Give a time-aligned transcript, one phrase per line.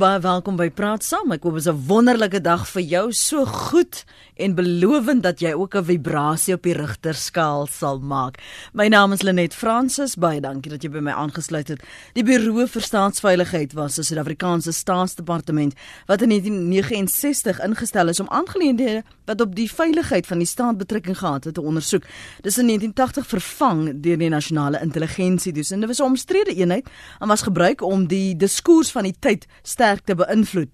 [0.00, 1.28] Baie welkom by Praat Saam.
[1.34, 3.12] Ek hoop dit is 'n wonderlike dag vir jou.
[3.12, 4.04] So goed
[4.36, 8.38] en belovend dat jy ook 'n vibrasie op die rigterskaal sal maak.
[8.72, 10.16] My naam is Lenet Fransis.
[10.16, 11.82] Baie dankie dat jy by my aangesluit het.
[12.14, 15.74] Die Buro vir Staatsveiligheid was 'n Suid-Afrikaanse staatsdepartement
[16.06, 21.18] wat in 1969 ingestel is om aangeleenthede wat op die veiligheid van die staat betrekking
[21.18, 22.06] gehad het te ondersoek.
[22.42, 26.88] Dis in 1980 vervang deur die Nasionale Intelligensiediens en dit was 'n omstrede eenheid
[27.18, 30.68] en was gebruik om die diskurs van die tyd sterk te beïnvloed.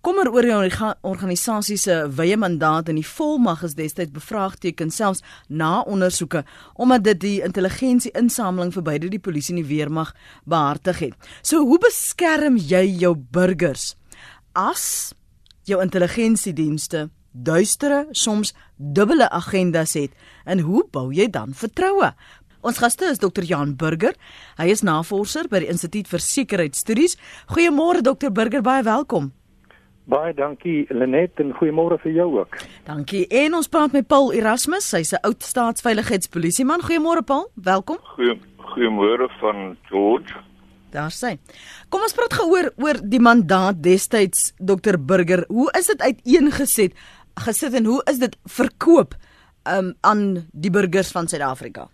[0.00, 0.54] Kommer oor die
[1.00, 7.20] organisasie se wye mandaat en die volmag is destyds bevraagteken selfs na ondersoeke omdat dit
[7.20, 11.14] die intelligensie-insameling vir beide die polisie en die weermag behartig het.
[11.42, 13.94] So hoe beskerm jy jou burgers
[14.52, 15.14] as
[15.64, 22.12] jou intelligensiedienste duistere soms dubbele agendas het en hoe bou jy dan vertroue?
[22.60, 23.44] Ons gaste is Dr.
[23.48, 24.12] Jan Burger.
[24.58, 27.16] Hy is navorser by die Instituut vir Sekuriteitsstudies.
[27.48, 28.28] Goeiemôre Dr.
[28.28, 29.30] Burger, baie welkom.
[30.10, 32.58] Baie dankie Lenet en goeiemôre vir jou ook.
[32.84, 33.24] Dankie.
[33.30, 36.82] En ons praat met Paul Erasmus, hy's 'n oud staatsveiligheidspolisieman.
[36.82, 37.98] Goeiemôre Paul, welkom.
[38.16, 38.36] Goeie
[38.74, 40.34] goeiemôre van George.
[40.90, 41.38] Daar sê.
[41.88, 44.98] Kom ons praat gehoor oor die mandaat destyds Dr.
[44.98, 45.44] Burger.
[45.48, 46.92] Hoe is dit uiteengeset
[47.46, 49.14] gesit en hoe is dit verkoop
[49.64, 51.88] um, aan die burgers van Suid-Afrika?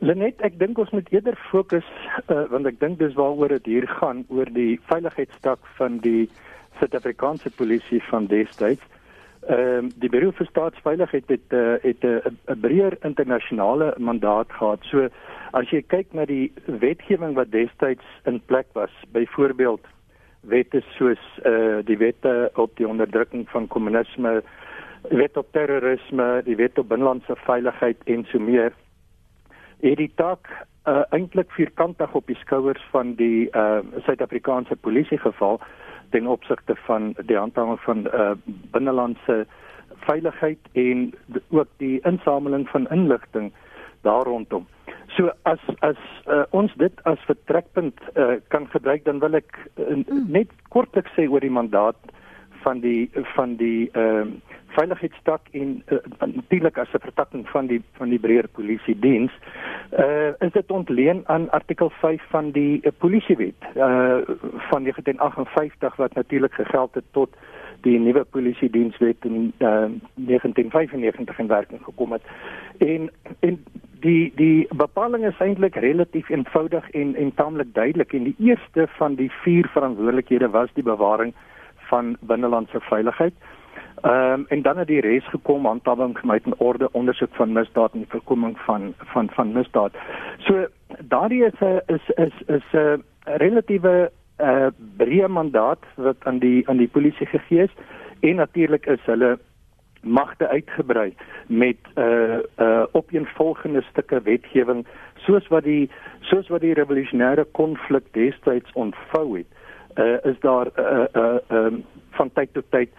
[0.00, 1.86] Lenet, ek dink ons moet eerder fokus
[2.28, 6.28] uh, want ek dink dis waaroor dit hier gaan oor die veiligheidstak van die
[6.78, 8.82] Suid-Afrikaanse polisie van destyds.
[9.48, 14.84] Ehm uh, die Buro vir Staatsveiligheid het uh, het 'n uh, breër internasionale mandaat gehad.
[14.90, 15.08] So
[15.52, 19.86] as jy kyk na die wetgewing wat destyds in plek was, byvoorbeeld
[20.40, 24.42] wette soos eh uh, die wette op die onderdrukking van kommunisme,
[25.08, 28.72] wet op terrorisme, die wet op binnelandse veiligheid en so meer
[29.80, 30.48] het die taak
[30.88, 35.60] uh, eintlik vierkantig op die skouers van die uh, Suid-Afrikaanse polisie geval
[36.10, 38.32] ten opsigte van die handhawing van uh,
[38.72, 39.46] binnelandse
[40.06, 41.10] veiligheid en
[41.48, 43.52] ook die insameling van inligting
[44.02, 44.66] daar rondom.
[45.16, 49.98] So as as uh, ons dit as vertrekpunt uh, kan gebruik dan wil ek uh,
[50.06, 51.98] net kortliks sê oor die mandaat
[52.62, 57.82] van die van die ehm uh, veiligheidstak en uh, natuurlik as 'n vertakking van die
[57.98, 59.32] van die breër polisie diens
[59.98, 64.22] uh, is dit ontleen aan artikel 5 van die uh, polisiewet uh,
[64.70, 67.34] van 1958 wat natuurlik gegeld het tot
[67.80, 72.22] die nuwe polisie dienswet in uh, 1995 in werking gekom het.
[72.78, 73.10] En
[73.40, 73.64] en
[74.00, 79.14] die die bepaling is eintlik relatief eenvoudig en en taamlik duidelik en die eerste van
[79.14, 81.34] die vier verantwoordelikhede was die bewaring
[81.90, 83.34] van binnelandse veiligheid.
[84.02, 87.94] Ehm um, en dan het die res gekom handhawing gemeet en orde ondersoek van misdaad
[87.94, 89.92] en voorkoming van van van misdaad.
[90.38, 90.66] So
[91.08, 96.76] daardie is 'n is is is 'n relatiewe uh, breë mandaat wat aan die aan
[96.76, 97.74] die polisie gegee is
[98.20, 99.38] en natuurlik is hulle
[100.00, 101.14] magte uitgebrei
[101.46, 105.90] met 'n uh, uh, opeenvolgende stukke wetgewing soos wat die
[106.20, 109.46] soos wat die revolusionêre konflik destyds ontvou het
[109.94, 112.90] uh, is daar 'n uh, uh, uh, um, van tyd tot tyd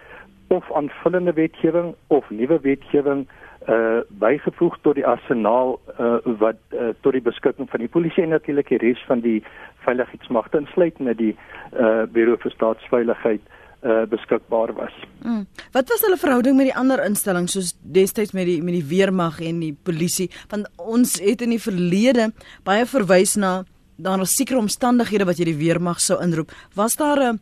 [0.46, 3.28] of aanvullende wetgewing of nuwe wetgewing
[3.68, 8.28] uh bygevoeg tot die arsenaal uh wat uh, tot die beskikking van die polisie en
[8.28, 9.42] natuurlik die res van die
[9.74, 11.36] veiligheidsmagte insluitende die
[11.72, 14.94] uh bureau vir staatsveiligheid uh beskikbaar was.
[15.22, 15.46] Mm.
[15.74, 19.40] Wat was hulle verhouding met die ander instellings soos destyds met die met die weermag
[19.40, 20.30] en die polisie?
[20.50, 22.30] Want ons het in die verlede
[22.64, 23.64] baie verwys na
[23.96, 26.52] daar was sekere omstandighede wat jy die weermag sou inroep.
[26.74, 27.40] Was daar 'n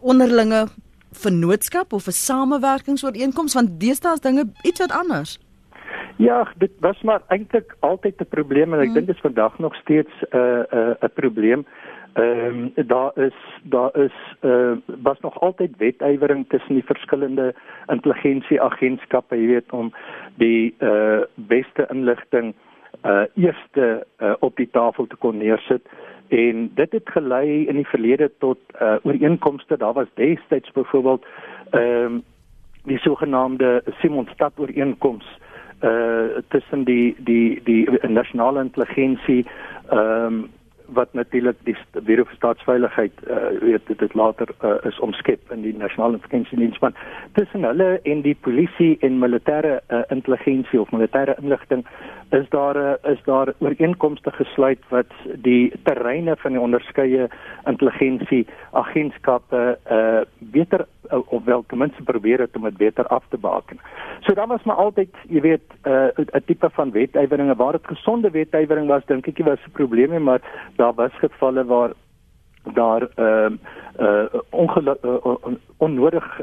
[0.00, 0.68] onderlinge
[1.12, 5.38] vennootskap of 'n samewerkingsooreenkoms want deesdae is dinge iets wat anders.
[6.16, 8.94] Ja, dit was maar eintlik altyd 'n probleem en ek hmm.
[8.94, 11.66] dink dit is vandag nog steeds 'n uh, 'n uh, 'n probleem.
[12.14, 17.54] Ehm um, daar is daar is uh, was nog altyd wetywering tussen die verskillende
[17.86, 19.90] intelligensieagentskappe, jy weet om
[20.38, 22.54] die uh, beste inligting
[23.02, 25.82] uh eerste uh, op die tafel te kon neersit.
[26.28, 29.76] En dit het gelei in die verlede tot uh ooreenkomste.
[29.76, 31.26] Daar was destyds byvoorbeeld
[31.70, 32.22] ehm um,
[32.84, 35.38] die sogenaamde Simonstad ooreenkoms
[35.82, 39.46] uh tussen die die die nasionale intelligensie
[39.90, 40.44] ehm um,
[40.86, 45.62] wat natuurlik die Bureau vir Staatsveiligheid uh weet dit het later uh, is omskep in
[45.62, 46.94] die nasionale intelligensiediens maar
[47.32, 51.84] tussen hulle en die polisie en militêre uh, intelligensie of militêre inligting
[52.30, 55.12] is daar uh, is daar ooreenkomste gesluit wat
[55.46, 57.28] die terreine van die onderskeie
[57.66, 63.38] intelligensie agentskappe uh beter of wel ten minste probeer het om dit beter af te
[63.38, 63.80] baken.
[64.20, 68.30] So dan was maar altyd, jy weet, 'n uh, tipe van wetyweringe waar dit gesonde
[68.30, 70.40] wetywering was, dink ek, was 'n probleem, maar
[70.76, 71.92] daar was gevalle waar
[72.72, 73.56] daar ehm
[74.00, 76.40] uh, uh uh, onnodig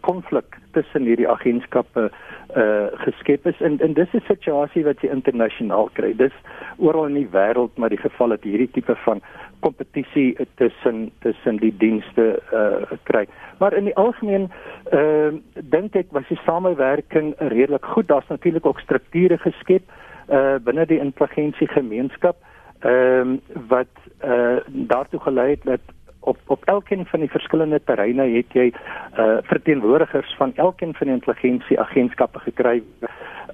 [0.00, 2.10] konflik uh, uh, uh, tussen hierdie agentskappe
[2.56, 6.12] uh geskep is en en dis 'n situasie wat jy internasionaal kry.
[6.16, 6.32] Dis
[6.76, 9.20] oral in die wêreld maar die geval dat hierdie tipe van
[9.60, 13.26] kompetisie tussen tussen die dienste uh kry.
[13.58, 14.50] Maar in die algemeen
[14.92, 18.08] uh dink ek was die samewerking redelik goed.
[18.08, 19.82] Daar's natuurlik ook strukture geskep
[20.28, 22.36] uh binne die intelligensie gemeenskap
[22.80, 23.92] ehm um, wat
[24.24, 25.80] uh daartoe gelei het dat
[26.20, 28.72] op op elkeen van die verskillende terreine het jy
[29.18, 32.82] uh verteenwoordigers van elkeen van die intelligensie agentskappe gekry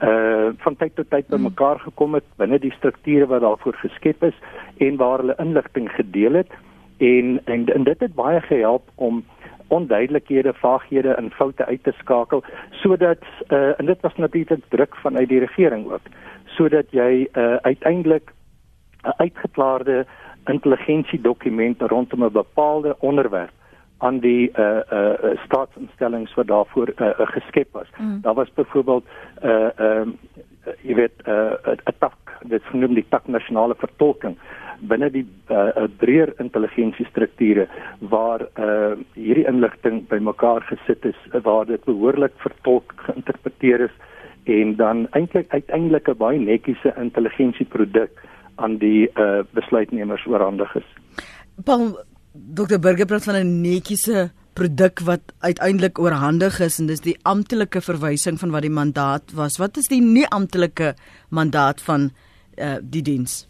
[0.03, 4.39] uh van tyd tot tyd bymekaar gekom het binne die strukture wat daarvoor geskep is
[4.79, 6.51] en waar hulle inligting gedeel het.
[6.99, 9.25] En en, en dit het baie gehelp om
[9.69, 15.29] onduidelikhede, vaaghede en foute uit te skakel sodat uh en dit was natuurlik druk vanuit
[15.29, 16.09] die regering ook
[16.45, 18.33] sodat jy uh uiteindelik
[19.05, 20.07] 'n uitgeklaarde
[20.47, 23.53] intelligensiedokument rondom 'n bepaalde onderwerp
[23.99, 27.87] aan die uh uh staatsinstellings wat daarvoor uh, uh geskep was.
[27.99, 28.21] Mm.
[28.21, 29.05] Daar was byvoorbeeld
[29.43, 34.37] uh ehm uh, jy weet 'n uh, 'n tak, dit genoem die tak nasionale vertolking
[34.91, 37.69] binne die uh breër intelligensiestrukture
[38.15, 43.97] waar uh hierdie inligting bymekaar gesit is waar dit behoorlik vertolk geïnterpreteer is
[44.45, 48.23] en dan eintlik uiteindelik 'n baie netjiese intelligensieproduk
[48.57, 50.89] aan die uh, besluitnemers oorhandig is.
[51.65, 51.97] Paul
[52.33, 57.81] Dr Burger praat van 'n netjiese produk wat uiteindelik oorhandig is en dis die amptelike
[57.81, 59.59] verwysing van wat die mandaat was.
[59.59, 60.95] Wat is die nie amptelike
[61.29, 62.11] mandaat van
[62.59, 63.49] uh, die diens?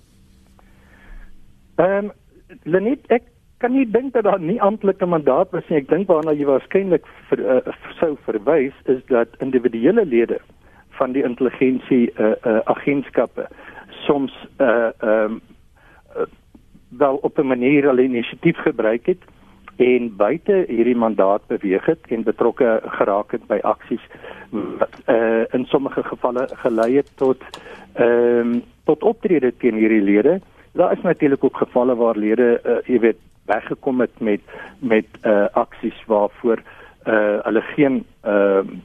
[1.76, 2.12] Ehm um,
[2.64, 3.22] Lenet ek
[3.58, 5.78] kan nie dink dat daar nie amptelike mandaat was nie.
[5.81, 10.38] Ek dink waarna jy waarskynlik vir, uh, sou verwys is dat individuele lede
[10.99, 13.49] van die intelligensie uh, uh, agentskappe
[14.06, 15.38] soms uh ehm
[16.16, 16.26] uh,
[16.88, 19.22] wel op 'n manier al inisiatief gebruik het
[19.76, 24.04] en buite hierdie mandaat beweeg het en betrokke geraak het by aksies
[24.50, 27.43] wat uh in sommige gevalle gelei het tot
[27.93, 30.40] ehm um, tot optrede teen hierdie lede.
[30.72, 34.40] Daar is natuurlik ook gevalle waar lede uh, jy weet weggekom het met
[34.78, 36.62] met uh aksies waarvoor
[37.06, 38.78] uh hulle geen ehm uh,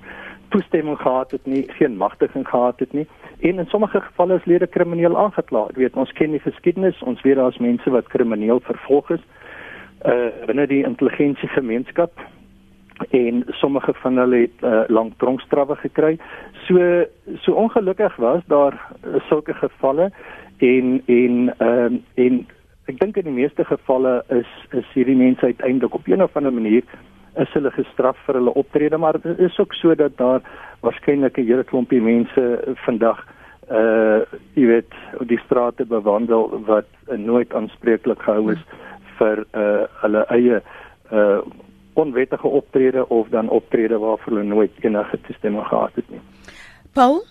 [0.50, 3.08] toestemming gehad het nie, geen magtiging gehad het nie.
[3.40, 5.68] En in sommige gevalle is lede krimineel aangekla.
[5.70, 9.24] Ek weet ons ken die geskiedenis, ons weet daar's mense wat krimineel vervolg is
[10.06, 12.22] uh binne die intelligensie gemeenskap
[13.10, 16.18] en sommige van hulle het uh, lank tronkstrawwe gekry.
[16.68, 17.06] So
[17.42, 20.12] so ongelukkig was daar uh, sulke gevalle
[20.58, 22.46] en en ehm uh, en
[22.86, 26.54] ek dink in die meeste gevalle is is hierdie mense uiteindelik op 'n of ander
[26.54, 26.84] manier
[27.44, 30.42] is hulle gestraf vir hulle optrede maar dit is ook so dat daar
[30.82, 33.26] waarskynlik 'n hele klompie mense vandag
[33.72, 34.24] uh
[34.56, 38.64] jy weet op die strate bewandel wat uh, nooit aanspreeklik gehou is
[39.20, 40.62] vir uh hulle eie
[41.12, 41.40] uh
[41.98, 46.22] onwettige optrede of dan optrede waarvoor hulle nooit enige toestemming gehad het nie.
[46.94, 47.24] Paul?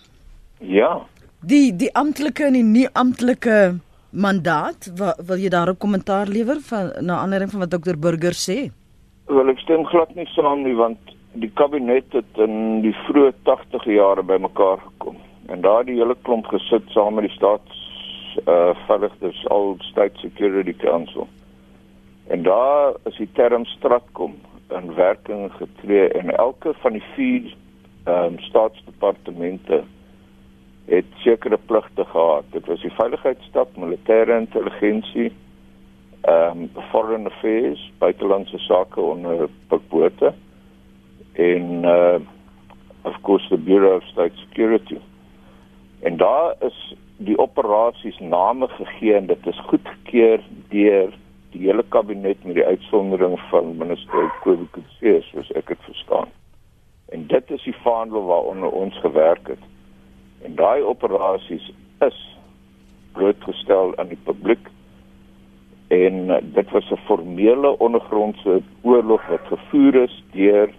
[0.59, 1.05] Ja.
[1.41, 4.89] Die die amptelike en die nie amptelike mandaat,
[5.27, 8.71] wil jy daarop kommentaar lewer van na aanleiding van wat dokter Burger sê?
[9.27, 13.87] Wel ek stem glad nie saam nie want die kabinet het in die vroeë 80
[13.91, 15.17] jare bymekaar gekom
[15.51, 17.83] en daar die hele klomp gesit saam met die staats
[18.47, 21.27] uh verligters al state security council.
[22.31, 24.37] En daar is die term stratkom
[24.77, 27.51] in werking getree en elke van die vier
[28.05, 29.81] ehm um, staatsdepartemente
[30.87, 32.47] het sekere pligte gehad.
[32.51, 35.33] Dit was die veiligheidsstaf, militêre intelligensie,
[36.27, 40.33] ehm um, foreign affairs, buitelandse sake onder Pikbote
[41.33, 42.19] en uh
[43.01, 44.97] of course the Bureau of State Security.
[45.99, 51.13] En daar is die operasies name gegee en dit is goedgekeur deur
[51.51, 56.27] die hele kabinet met die uitsondering van minister Kobukutse soos ek dit verstaan.
[57.09, 59.63] En dit is die vaandel waaronder ons gewerk het.
[60.43, 61.71] En daai operasies
[62.03, 62.19] is
[63.13, 64.67] blootgestel aan die publiek
[65.87, 70.69] en uh, dit was 'n formele ondergrondse oorlog wat gevoer is deur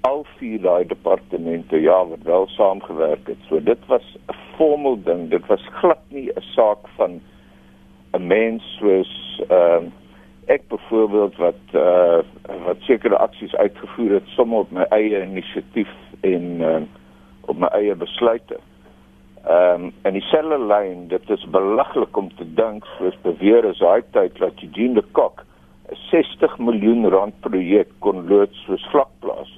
[0.00, 3.40] al vier daai departemente ja wat wel saamgewerk het.
[3.48, 5.30] So dit was 'n formeel ding.
[5.30, 7.20] Dit was glad nie 'n saak van
[8.12, 9.90] 'n mens soos ehm uh,
[10.46, 12.18] ek byvoorbeeld wat uh
[12.64, 15.90] wat sekere aksies uitgevoer het sommer op my eie inisiatief
[16.20, 16.82] en uh,
[17.40, 18.58] op my eie besluite.
[19.44, 24.00] Ehm um, en dieselfde lyn, dit is belaglik om te dink soos beweer is daai
[24.16, 25.42] tyd dat Eugene de Kok
[25.92, 29.50] 'n 60 miljoen rand projek kon loods soos vlakplaas.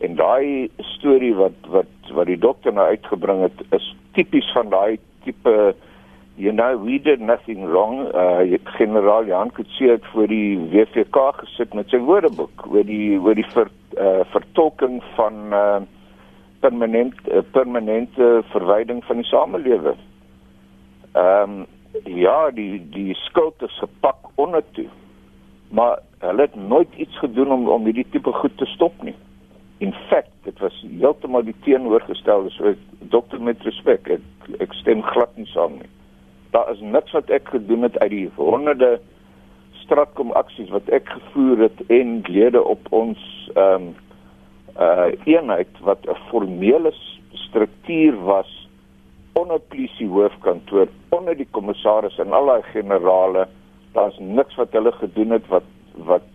[0.00, 4.98] En daai storie wat wat wat die dokter nou uitgebring het is tipies van daai
[5.24, 5.74] tipe
[6.34, 11.74] you know we did nothing wrong uh generaal Jan Kutse het voor die WVK gesit
[11.74, 15.80] met sy woordeboek oor die oor die ver, uh, vertolking van uh
[16.62, 20.00] permanent uh, permanente verwyding van die samelewing.
[21.12, 21.66] Ehm um,
[22.08, 24.88] ja, die die skuld is gepak onder toe.
[25.68, 29.14] Maar hulle het nooit iets gedoen om om hierdie tipe goed te stop nie.
[29.78, 32.50] In feite, dit was heeltemal die teenoorgestelde.
[32.50, 35.90] So dokter met respek, ek, ek stem glad nie saam nie.
[36.54, 39.00] Daar is niks wat ek gedoen het uit die honderde
[39.82, 43.20] stratkom aksies wat ek gevoer het en lede op ons
[43.54, 43.92] ehm um,
[44.80, 46.92] uh eenheid wat 'n formele
[47.30, 48.68] struktuur was
[49.32, 53.46] onder polisie hoofkantoor, onder die kommissaris en al daai generale,
[53.92, 56.28] daar's niks wat hulle gedoen het wat wat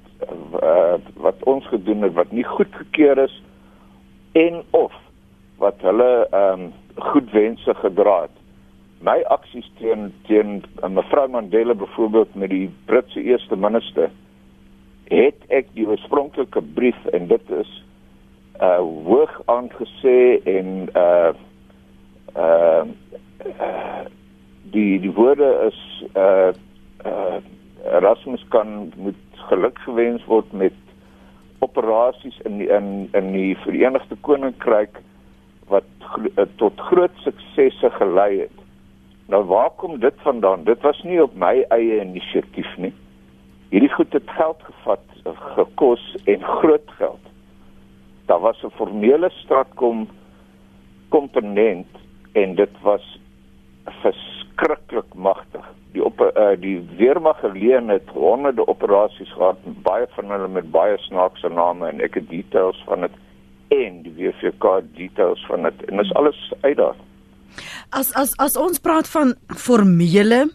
[0.64, 3.42] uh, wat ons gedoen het wat nie goedgekeur is
[4.32, 4.94] en of
[5.58, 8.38] wat hulle ehm um, goedwense gedra het.
[9.06, 14.10] My aksies teen teen uh, mevrou Mandela byvoorbeeld met die Britse eerste minister
[15.14, 17.70] het ek die oorspronklike brief en dit is
[18.62, 21.34] uh hoog aangesê en uh
[22.36, 22.84] uh,
[23.60, 24.06] uh
[24.72, 25.80] die die woorde is
[26.16, 26.52] uh
[27.06, 27.38] uh
[27.88, 29.16] Erasmus kan moet
[29.50, 30.74] geluk gewens word met
[31.60, 35.00] operasies in die, in in die Verenigde Koninkryk
[35.68, 38.58] wat gro tot groot suksesse gelei het.
[39.28, 40.64] Nou waar kom dit vandaan?
[40.64, 42.94] Dit was nie op my eie inisiatief nie.
[43.70, 45.04] Hierdie goed het geld gevat,
[45.56, 47.27] gekos en groot geld.
[48.28, 50.08] Daar was 'n formele stratkom
[51.10, 51.88] komponent
[52.32, 53.20] en dit was
[53.86, 55.66] verskriklik magtig.
[55.92, 60.98] Die op uh, die weermag geleen het honderde operasies gehad, baie van hulle met baie
[61.08, 63.16] snaakse name en ek het details van dit
[63.68, 66.96] en die WVK details van dit en dis alles uit daar.
[67.96, 70.48] As as as ons praat van formele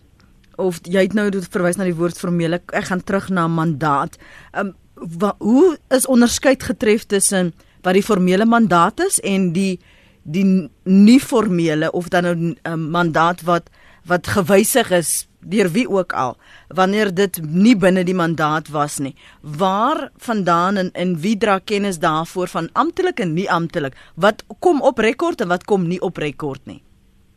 [0.61, 4.19] of jy het nou verwys na die woord formele, ek gaan terug na mandaat.
[4.53, 4.75] Um
[5.19, 9.81] wa, hoe is onderskeid getref tussen wat die formele mandaat is en die
[10.23, 13.71] die nie formele of dan nou 'n um, mandaat wat
[14.07, 16.37] wat gewysig is deur wie ook al
[16.69, 19.15] wanneer dit nie binne die mandaat was nie.
[19.41, 23.97] Waar vandaan en in wie dra kennis daarvoor van amptelik en nie amptelik?
[24.15, 26.83] Wat kom op rekord en wat kom nie op rekord nie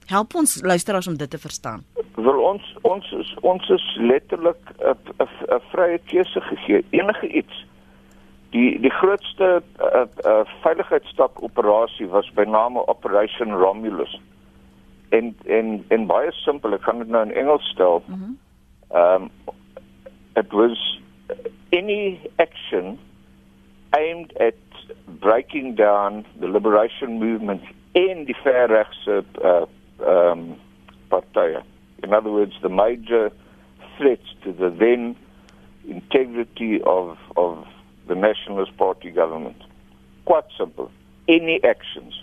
[0.07, 1.83] help ons luisteraars om dit te verstaan
[2.15, 7.65] wil ons ons is, ons is letterlik 'n vrye keuse gegee enige iets
[8.55, 14.21] die die grootste uh, uh, veiligheidstak operasie was by name Operation Romulus.
[15.09, 18.03] En en en baie simpel, ek kan dit nou in Engels stel.
[18.05, 18.35] Mhm.
[18.91, 19.53] Ehm mm um,
[20.35, 21.00] it was
[21.71, 23.00] any action
[23.97, 24.59] aimed at
[25.19, 29.63] breaking down the liberation movement in die verregse uh
[30.00, 30.56] um
[31.10, 31.64] partye.
[32.04, 33.32] In other words, the major
[33.98, 35.16] threats to the then
[35.88, 37.66] integrity of of
[38.08, 39.58] the Nationalist Party government.
[40.25, 40.92] Quite simple.
[41.28, 42.14] Any actions.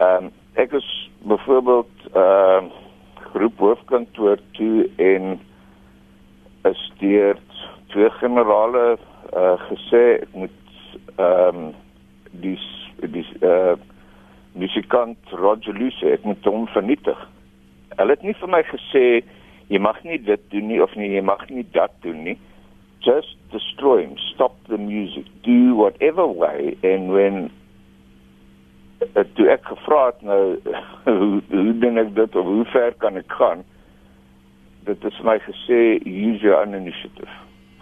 [0.00, 0.86] Um, ek is
[1.26, 2.62] byvoorbeeld uh
[3.32, 5.40] groep hoofkantoor toe en
[6.64, 7.38] is deur
[7.92, 8.98] twee generale
[9.32, 10.64] uh gesê ek moet
[11.18, 11.74] ehm um,
[12.30, 12.58] die
[13.14, 13.74] die uh
[14.58, 17.18] musikant Roger Luse ek moet hom vernietig.
[17.98, 19.04] Hulle het nie vir my gesê
[19.68, 22.36] jy mag nie dit doen nie of nie jy mag nie dat doen nie.
[23.06, 26.76] Just destroy him, stop the music, do whatever way.
[26.82, 27.50] And when
[29.14, 30.42] uh, toe ek gevra het nou
[31.06, 33.62] hoe hoe doen ek dit of hoe ver kan ek gaan?
[34.88, 37.30] Dit is my gesê use your own initiative.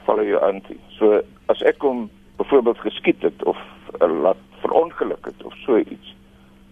[0.04, 0.82] Follow your own thing.
[0.98, 3.58] So as ek hom byvoorbeeld geskiet het of
[4.00, 6.16] uh, laat verongeluk het of so iets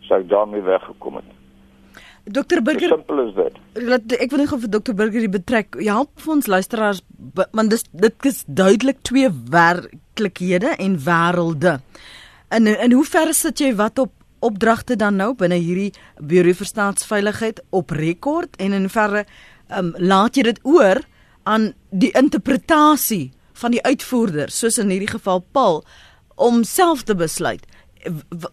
[0.08, 1.32] sou ek daarmee weggekom het
[2.24, 2.88] Dokter Burger.
[2.88, 3.56] Simpel is dit.
[3.84, 5.76] Laat ek wil net gou vir Dokter Burger die betrek.
[5.84, 7.02] Ja, help vir ons luisteraars
[7.52, 11.78] want dis dit is duidelik twee werklikhede en wêrelde.
[12.48, 16.68] In in hoe ver sit jy wat op opdragte dan nou binne hierdie Bureau vir
[16.68, 19.24] Staatsveiligheid op rekord en in verre
[19.72, 21.00] um, laat jy dit oor
[21.48, 25.80] aan die interpretasie van die uitvoerder soos in hierdie geval Paul
[26.36, 27.64] om self te besluit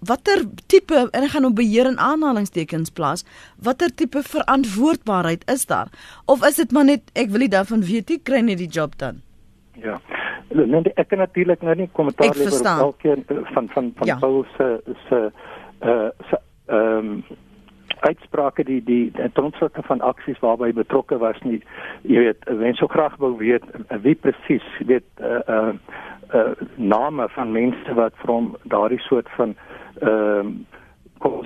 [0.07, 3.25] watter tipe en ek gaan nou beheer en aanhalingstekens plaas
[3.59, 5.91] watter tipe verantwoordbaarheid is daar?
[6.25, 8.97] Of is dit maar net ek wil nie daarvan weet nie kry net die job
[8.97, 9.21] dan?
[9.81, 9.99] Ja.
[10.51, 14.17] Nee ek kan natuurlik nou nie kommentaar lewer op elkeen eh, van van van ja.
[14.19, 15.31] Paul se se
[15.81, 17.23] uh se ehm um,
[18.01, 21.61] uitsprake die die tronsoorte van aksies waarby betrokke was nie.
[22.01, 23.65] Jy weet wens so graag wou weet
[24.01, 25.73] wie presies weet uh uh
[26.33, 29.55] uh, name van mense wat van daardie soort van
[29.99, 30.69] ehm uh,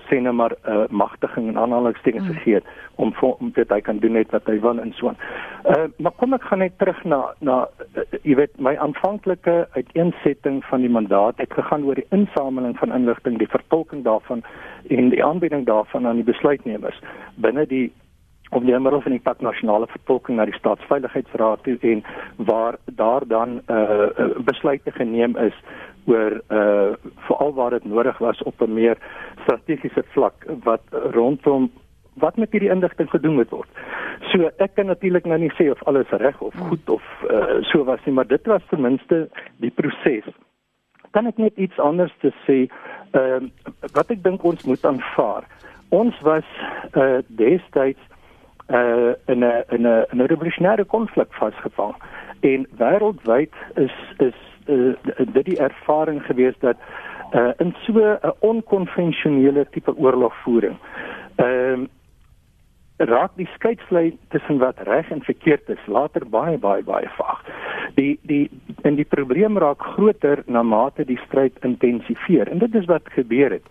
[0.08, 2.34] sê net maar uh, magtiging en aanhalingstekens mm.
[2.34, 2.60] gegee
[2.96, 5.18] om om dit hy kan doen net wat hy wil en so aan.
[5.66, 7.58] Uh, maar kom ek gaan net terug na na
[7.98, 12.96] uh, jy weet my aanvanklike uiteensetting van die mandaat het gegaan oor die insameling van
[12.96, 14.44] inligting, die vertolking daarvan
[14.90, 17.02] en die aanbieding daarvan aan die besluitnemers
[17.36, 17.92] binne die
[18.50, 22.04] of die middel van die pak nasionale vertolking na die staatsveiligheidsraad toe en
[22.38, 24.08] waar daar dan uh,
[24.46, 25.58] besluite geneem is
[26.06, 26.94] oor uh
[27.28, 28.98] veral waar dit nodig was op 'n meer
[29.42, 31.72] strategiese vlak wat rondom
[32.14, 33.70] wat met hierdie inligting gedoen moet word.
[34.32, 37.84] So ek kan natuurlik nou nie sê of alles reg of goed of uh so
[37.84, 40.24] was nie, maar dit was ten minste die proses.
[41.12, 42.68] Kan ek net iets anders te sê?
[43.12, 43.50] Ehm uh,
[43.94, 45.44] wat ek dink ons moet aanvaar.
[45.90, 46.46] Ons was
[46.94, 48.02] uh destyds
[48.70, 51.96] uh in 'n in 'n 'n revolusionêre konflik vasgevang
[52.40, 54.94] en wêreldwyd is is uh,
[55.34, 56.78] dit die ervaring gewees dat
[57.34, 60.78] uh in so 'n onkonvensionele tipe oorlogvoering
[61.36, 61.88] ehm uh,
[62.98, 67.42] raak die skeidsvlei tussen wat reg en verkeerd is later baie baie baie vaag.
[67.96, 68.50] Die die
[68.84, 73.52] en die probleem raak groter na mate die stryd intensifeer en dit is wat gebeur
[73.52, 73.68] het.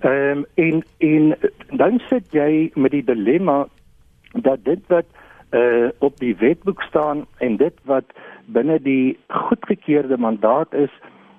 [0.00, 1.34] Ehm um, en en
[1.76, 3.66] dan sit jy met die dilemma
[4.32, 5.04] dat dit wat
[5.50, 8.04] uh op die wetboek staan en dit wat
[8.46, 10.90] binne die goedgekeurde mandaat is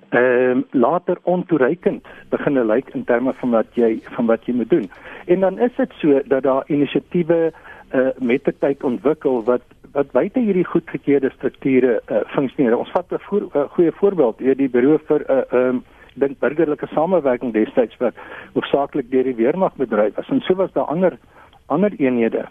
[0.10, 4.70] ehm uh, later ontoereikend begin lyk in terme van wat jy van wat jy moet
[4.70, 4.90] doen.
[5.26, 7.52] En dan is dit so dat daar inisiatiewe
[7.94, 12.78] uh met tyd ontwikkel wat wat buite hierdie goedgekeurde strukture uh funksioneer.
[12.78, 15.84] Ons vat 'n voor, uh, goeie voorbeeld, hier die beroep vir 'n uh, ehm um,
[16.16, 18.14] dink burgerlike samewerking destyds wat
[18.54, 20.30] hoofsaaklik deur die weermag bedryf was.
[20.30, 21.18] En so was daar ander
[21.66, 22.46] ander eenhede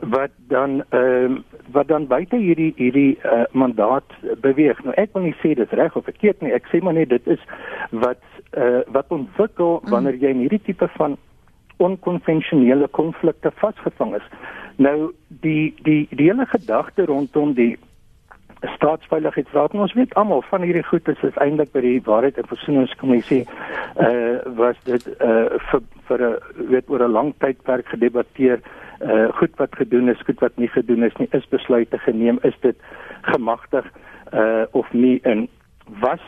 [0.00, 1.38] wat dan ehm uh,
[1.72, 4.04] wat dan buite hierdie hierdie uh, mandaat
[4.40, 4.82] beweeg.
[4.84, 6.52] Nou ek wil nie sê dit reg of verkeerd nie.
[6.52, 7.42] Ek sê maar net dit is
[7.90, 8.20] wat
[8.52, 9.90] uh, wat ontwikkel mm.
[9.90, 11.16] wanneer jy in hierdie tipe van
[11.76, 14.28] onkonvensionele konflikte vasgevang is.
[14.76, 17.76] Nou die die die hele gedagte rondom die
[18.76, 24.08] staatsveiligheidsraad ons weet almal van hierdie goed is eintlik by die waarheid en versoeningskommissie eh
[24.08, 28.60] uh, was dit eh uh, vir vir 'n weet oor 'n lang tydperk gedebatteer
[29.00, 32.56] uh goed wat gedoen is, goed wat nie gedoen is nie, is besluite geneem, is
[32.60, 32.76] dit
[33.22, 33.84] gemagtig
[34.32, 35.48] uh of nie en
[36.00, 36.22] was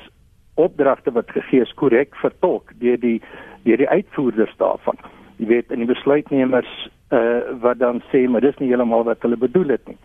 [0.54, 3.22] opdragte wat gegee is korrek vertolk deur die
[3.64, 4.98] deur die uitvoerders daarvan.
[5.38, 6.72] Jy weet in die besluitnemers
[7.14, 9.98] uh wat dan sê maar dis nie heeltemal wat hulle bedoel het nie.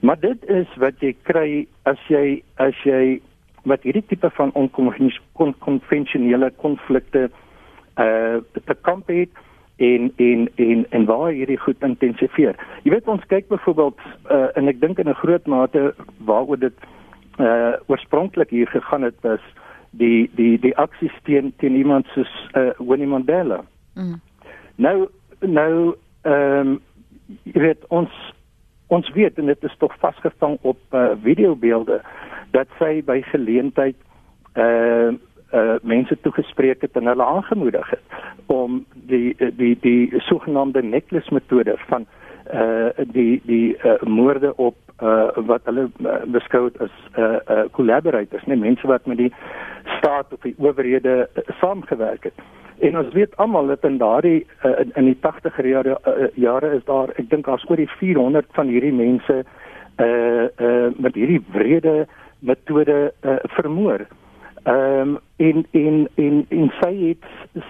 [0.00, 3.20] Maar dit is wat jy kry as jy as jy
[3.64, 7.30] met hierdie tipe van onkonvensionele konflikte
[8.02, 9.30] uh te kamp het
[9.82, 12.56] en en en en waar hierdie goed intensiveer.
[12.82, 13.98] Jy weet ons kyk byvoorbeeld
[14.30, 15.94] uh, en ek dink in 'n groot mate
[16.28, 16.86] waaroor dit
[17.40, 19.44] uh oorspronklik hier gegaan het was
[19.90, 23.64] die die die aksies teen teen iemand soos uh Winnie Mandela.
[23.94, 24.20] Mm.
[24.76, 25.08] Nou
[25.40, 26.80] nou ehm um,
[27.42, 28.10] jy weet ons
[28.86, 32.02] ons weet en dit is tog vasgevang op uh, videobeelde
[32.50, 33.96] dat sy by geleentheid
[34.52, 35.20] ehm uh,
[35.52, 41.76] uh mense toegespreek het en hulle aangemoedig het om die die die sogenaamde necklace metode
[41.88, 42.06] van
[42.52, 48.44] uh die die uh, moorde op uh wat hulle uh, beskou as uh uh collaborators,
[48.46, 49.32] nee mense wat met die
[49.98, 52.44] staat of die owerhede uh, saamgewerk het.
[52.80, 56.74] En ons weet almal dat in daardie uh, in, in die 80er jare uh, jare
[56.76, 59.42] is daar ek dink daar's oor die 400 van hierdie mense
[60.02, 62.06] uh uh met hierdie wrede
[62.38, 64.06] metode uh, vermoor.
[64.62, 67.24] Ehm um, en en en en sy het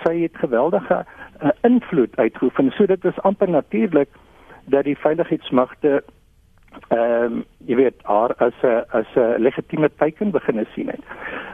[0.04, 1.04] sy het geweldige
[1.42, 2.70] uh, invloed uitgeoefen.
[2.70, 4.08] So dit is amper natuurlik
[4.64, 6.02] dat die veiligheidsmagte
[6.88, 11.04] ehm um, jy weet haar as 'n as 'n legitieme teken begin sien het.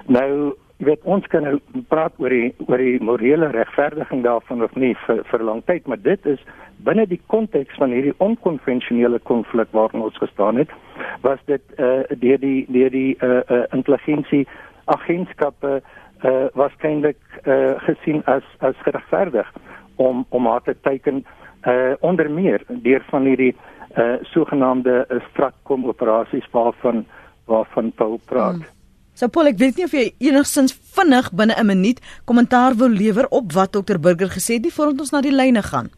[0.07, 4.74] Nou jy weet ons kan nou praat oor die oor die morele regverdiging daarvan of
[4.74, 6.38] nie vir vir lang tyd, maar dit is
[6.77, 10.70] binne die konteks van hierdie onkonvensionele konflik waarin ons gestaan het,
[11.20, 14.46] was dit eh uh, deur die deur die eh uh, uh, intelligensie
[14.94, 19.51] agentskappe uh, waarskynlik uh, gesien as as geregverdig
[19.96, 25.87] om om haar te teiken uh, onder meer deur van hierdie uh, sogenaamde uh, strakkom
[25.87, 27.07] operasies waarvan
[27.48, 28.61] waarvan Paul praat.
[28.61, 28.74] Hmm.
[29.18, 33.27] So Paul, ek weet nie of jy enigstens vinnig binne 'n minuut kommentaar wil lewer
[33.35, 35.90] op wat dokter Burger gesê het nie voordat ons na die lyne gaan.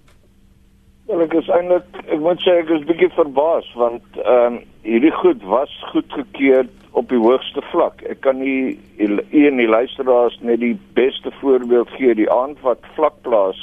[1.11, 5.11] Wel ek is eintlik ek moet sê ek is bietjie verbaas want ehm um, hierdie
[5.17, 6.69] goed was goedgekeur
[7.01, 8.05] op die hoogste vlak.
[8.07, 13.59] Ek kan nie een die luisteraars net die beste voorbeeld gee die aand wat vlakplaas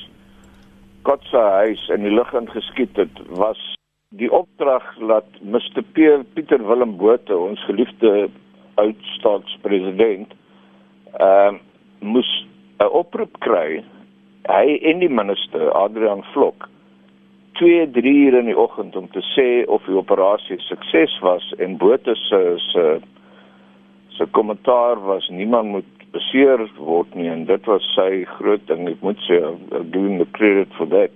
[1.07, 3.63] Kotse huis in die lug ingeskiet het was
[4.19, 8.27] die opdrag dat Mr Pieter Willem Botha ons geliefde
[8.75, 10.35] oud staatspresident
[11.15, 11.59] ehm uh,
[12.03, 12.31] moes
[12.83, 13.83] 'n oproep kry
[14.51, 16.67] hy en die minister Adrian Vlok
[17.57, 21.77] 2, 3 uur in die oggend om te sê of die operasie sukses was en
[21.81, 22.83] Botha se se
[24.13, 28.85] se kommentaar was niemand moet beseer word nie en dit was sy groot ding.
[28.89, 29.41] Ek moet sê
[29.93, 31.13] doing the credit for that.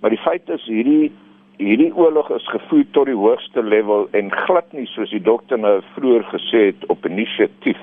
[0.00, 1.10] Maar die feit is hierdie
[1.58, 5.78] hierdie oorlog is gevoer tot die hoogste level en glad nie soos die dokter nou
[5.94, 7.80] vroeër gesê het op inisiatief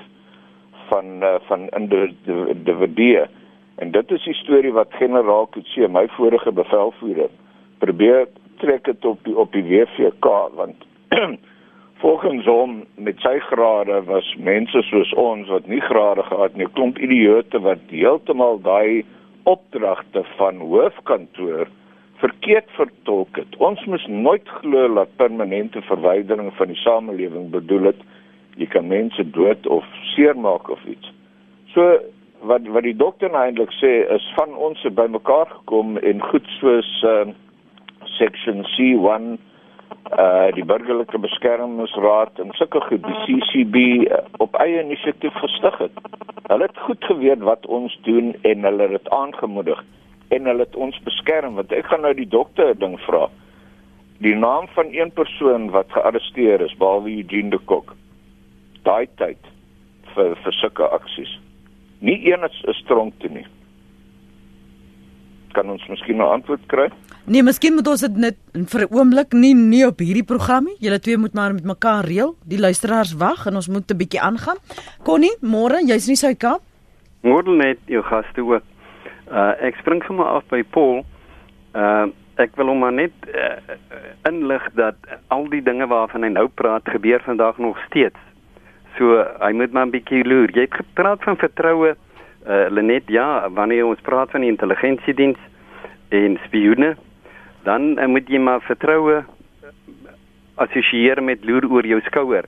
[0.88, 3.28] van uh, van individue.
[3.82, 7.32] En dit is die storie wat generaal Kutse my vorige bevelvoerder
[7.84, 8.28] probeer
[8.64, 10.88] trek dit op die, op die WVK want
[12.04, 16.76] volgens hom met sy grade was mense soos ons wat nie grade gehad nie, 'n
[16.78, 19.06] klomp idioote wat heeltemal daai
[19.44, 21.68] opdragte van hoofkantoor
[22.24, 23.56] verkeerd vertolk het.
[23.60, 28.02] Ons moes nooit glo dat permanente verwydering van die samelewing bedoel het
[28.56, 31.12] jy kan mense dood of seermaak of iets.
[31.74, 32.00] So
[32.48, 36.48] wat wat die dokter nou eintlik sê is van ons het bymekaar gekom en goed
[36.60, 37.32] soos uh,
[38.18, 39.38] section C1
[40.20, 46.02] uh die burgerlike beskermingsraad en sulke goed die CCB uh, op eie inisiatief gestig het.
[46.50, 49.84] Hulle het goed geweet wat ons doen en hulle het dit aangemoedig
[50.36, 53.30] en hulle het ons beskerm want ek gaan nou die dokter ding vra.
[54.24, 57.96] Die naam van een persoon wat gearresteer is behalwe Eugene de Kok.
[58.84, 59.52] Daai tyd
[60.14, 61.40] vir vir sulke aksies.
[62.04, 63.48] Nie een is, is tronk toe nie
[65.54, 66.90] kan ons miskien 'n antwoord kry?
[67.26, 70.76] Nee, miskien moet ons dit net vir 'n oomblik nie nie op hierdie program nie.
[70.80, 72.36] Julle twee moet maar met mekaar reël.
[72.46, 74.58] Die luisteraars wag en ons moet 'n bietjie aangaan.
[75.04, 76.62] Connie, môre, jy's nie sy kap.
[77.24, 78.64] Môre net jou gaste ook.
[79.32, 81.06] Uh ek spring sommer af by Paul.
[81.74, 83.58] Uh ek wil hom maar net uh,
[84.30, 84.96] inlig dat
[85.34, 88.18] al die dinge waarvan hy nou praat gebeur vandag nog steeds.
[88.98, 90.50] So hy moet maar 'n bietjie loer.
[90.54, 91.96] Jy het gepraat van vertroue
[92.48, 95.40] uh, Lenet ja wanneer ons praat van die intelligensiediens
[96.10, 96.96] en spioene
[97.64, 99.24] dan uh, moet jy maar vertroue
[100.56, 102.48] assosieer met loer oor jou skouer.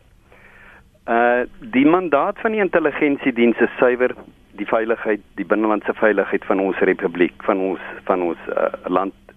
[1.09, 4.13] Uh die mandaat van die intelligensiediens is suiwer
[4.57, 9.35] die veiligheid, die binnelandse veiligheid van ons republiek, van ons van ons uh, land.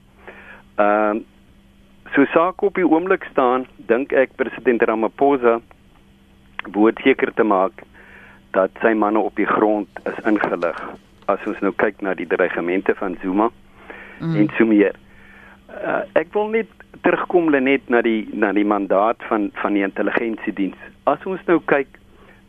[0.79, 1.19] Uh
[2.15, 5.59] so saak op die oomblik staan, dink ek president Ramaphosa
[6.73, 7.85] moet seker te maak
[8.57, 10.79] dat sy manne op die grond is ingelig.
[11.29, 13.51] As ons nou kyk na die dreigemente van Zuma
[14.21, 14.35] mm.
[14.37, 14.97] en so meer.
[15.69, 16.71] Uh, ek wil net
[17.05, 20.79] terugkom net na die na die mandaat van van die intelligensiediens.
[21.05, 21.99] As ons nou kyk,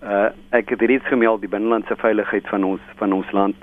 [0.01, 3.55] uh, ek het reeds gemeld die binnelandse veiligheid van ons van ons land.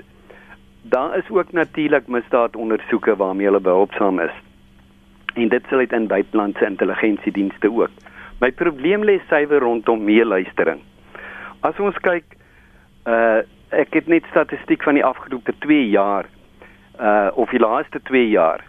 [0.87, 4.35] Daar is ook natuurlik misdaadondersoeke waarmee hulle behulpsaam is.
[5.35, 7.91] En dit sal uit in buitelandse intelligensiedienste ook.
[8.39, 10.79] My probleem lê suiwer rondom meeluistering.
[11.67, 12.37] As ons kyk
[13.07, 13.43] uh
[13.75, 16.29] ek het net statistiek van die afgelope 2 jaar
[17.03, 18.63] uh of die laaste 2 jaar.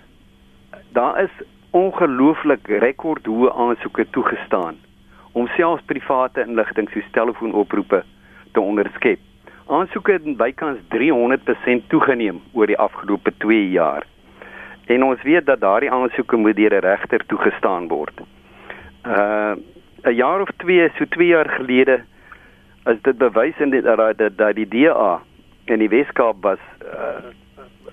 [0.96, 1.34] Daar is
[1.70, 4.80] ongelooflik rekordhoë aansoeke toegestaan
[5.38, 8.02] om selfs private inligting soos telefoonoproepe
[8.52, 9.22] te onderskep.
[9.70, 14.06] Aansoeke het bykans 300% toegeneem oor die afgelope 2 jaar.
[14.90, 18.20] En ons weet dat daardie aansoeke moet deur 'n regter toegestaan word.
[19.06, 19.54] Uh
[20.02, 22.02] 'n jaar of 2, so 2 jaar gelede
[22.88, 25.20] is dit bewys in dit dat dat die DA
[25.64, 27.28] in die Weskaap was uh,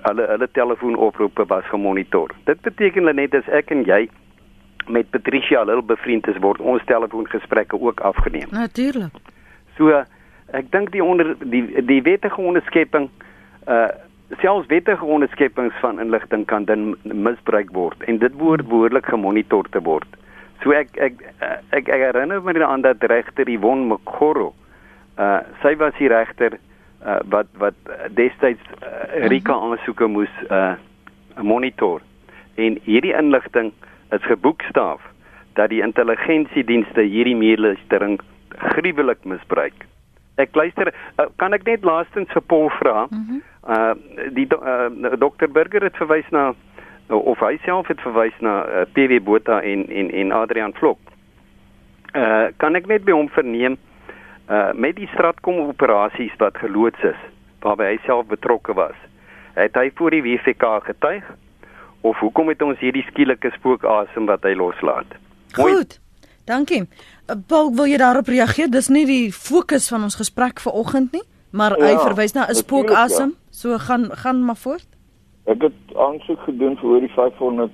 [0.01, 2.31] alle alle telefoonoproepe was gemonitor.
[2.43, 4.05] Dit beteken net as ek en jy
[4.87, 8.51] met Patricia al bevriend is word ons telefoongesprekke ook afgeneem.
[8.53, 9.13] Natuurlik.
[9.77, 10.03] So
[10.53, 13.09] ek dink die onder die die wettige onderskepping
[13.67, 13.87] uh
[14.41, 19.81] selfs wettige onderskeppings van inligting kan dan misbruik word en dit word behoorlik gemonitor te
[19.85, 20.07] word.
[20.63, 21.21] So ek ek
[21.69, 24.53] ek, ek herinner my aan dat regter Yvonne Mkhoro
[25.17, 26.57] uh sy was die regter
[27.05, 27.77] uh wat wat
[28.17, 29.71] destyds uh, Rika mhm.
[29.71, 30.75] aansoeke moes uh
[31.41, 32.01] monitor
[32.55, 33.73] en hierdie inligting
[34.15, 35.01] is geboekstaaf
[35.55, 39.85] dat die intelligensiedienste hierdie meerluistering gruwelik misbruik.
[40.35, 43.07] Ek luister uh, kan ek net laastens vir Paul vra.
[43.09, 43.41] Mm -hmm.
[43.65, 43.93] Uh
[44.35, 46.53] die do, uh, dokter Burger het verwys na
[47.07, 50.99] of hy self het verwys na uh, PW Botha en en en Adrian Vlok.
[52.13, 53.77] Uh kan ek net by hom verneem
[54.49, 57.21] uh met die stratkom operasies wat geloods is
[57.65, 58.97] waarby hy self betrokke was.
[59.55, 61.23] Het hy voor die WVK getuig
[62.01, 65.15] of hoekom het ons hierdie skielike spookasem wat hy loslaat?
[65.57, 65.99] Goed.
[66.45, 66.83] Dankie.
[67.25, 68.69] Uh, Paul, wil jy daarop reageer?
[68.69, 72.53] Dis nie die fokus van ons gesprek vanoggend nie, maar ja, hy verwys na 'n
[72.53, 73.33] spookasem.
[73.33, 73.49] Ja.
[73.49, 74.87] So gaan gaan maar voort.
[75.45, 77.71] Ek het aansoek gedoen vir oor die 500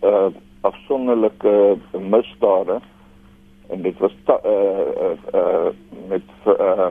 [0.00, 0.30] uh
[0.64, 2.80] afsonderlike misdade
[3.72, 4.52] en dit was ta, uh,
[5.04, 5.70] uh, uh,
[6.08, 6.88] met uh,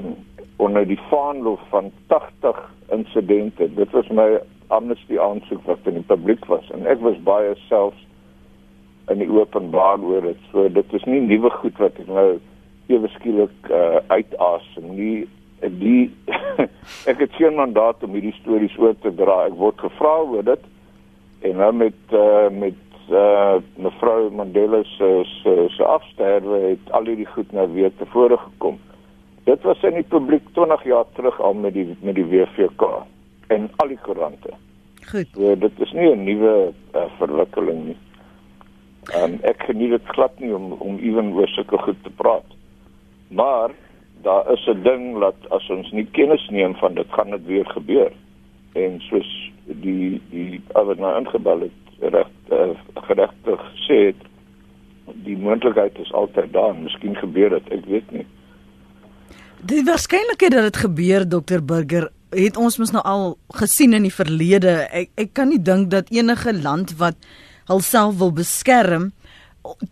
[0.55, 3.73] onder die vaandel van 80 insidente.
[3.73, 7.93] Dit was my amnesty aansoek wat in die publiek was en ek was baie self
[9.11, 10.39] in die openbaar oor dit.
[10.51, 12.27] So dit is nie nuwe goed wat ek nou
[12.91, 15.25] ewe skielik uh, uitasem nie.
[15.79, 16.11] Die
[17.11, 19.43] ek het geen mandaat om hierdie stories oor te dra.
[19.49, 20.71] Ek word gevra oor dit
[21.43, 27.27] en nou met uh, met uh, mevrou Mandela se se se afsterwe het al hierdie
[27.27, 28.79] goed nou weer tevore gekom.
[29.43, 32.87] Dit was in die publiek 20 jaar terug al met die met die WVK
[33.47, 34.55] en al die koerante.
[35.11, 35.27] Goed.
[35.35, 37.97] So dit is nie 'n nuwe uh, verwikkeling nie.
[39.19, 42.47] Um, ek geniet dit glad nie om om ewen oor sulke goed te praat.
[43.27, 43.71] Maar
[44.21, 47.65] daar is 'n ding dat as ons nie kennis neem van dit gaan dit weer
[47.65, 48.11] gebeur.
[48.73, 52.73] En soos die die oor na ingebel het reg uh,
[53.07, 54.25] geregtig sê het
[55.25, 56.75] die moontlikheid is altyd daar.
[56.75, 58.25] Miskien gebeur dit, ek weet nie.
[59.63, 63.25] Die waarskynlikheid dat dit gebeur Dr Burger het ons mos nou al
[63.59, 64.83] gesien in die verlede.
[64.91, 67.19] Ek ek kan nie dink dat enige land wat
[67.69, 69.11] hulself wil beskerm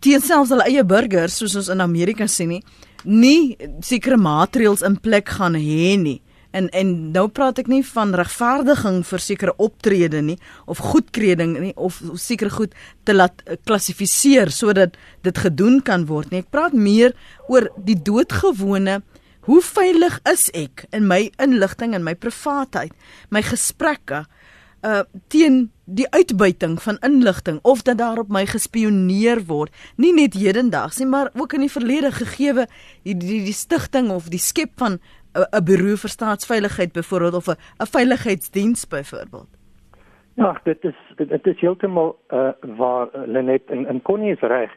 [0.04, 2.62] teen selfs hulle eie burgers soos ons in Amerika sien nie,
[3.04, 6.20] nie sekere maatreëls in plek gaan hê nie.
[6.52, 11.72] En en nou praat ek nie van regverdiging vir sekere optrede nie of goedkeuring nie
[11.76, 16.44] of seker goed te laat klassifiseer sodat dit gedoen kan word nie.
[16.44, 17.16] Ek praat meer
[17.48, 19.00] oor die doodgewone
[19.42, 22.94] Hoe veilig is ek in my inligting en my privaatheid,
[23.34, 24.22] my gesprekke
[24.82, 30.34] uh teen die uitbuiting van inligting of dat daar op my gespioneer word, nie net
[30.38, 32.66] hedendaags nie, maar ook in die verlede gegeewe
[33.02, 34.98] die, die die stigting of die skep van
[35.34, 39.48] 'n bureau vir staatsveiligheid byvoorbeeld of 'n veiligheidsdiens byvoorbeeld.
[40.34, 44.70] Ja, dit is dit is heeltemal uh waar uh, Lenet en en Connie is reg.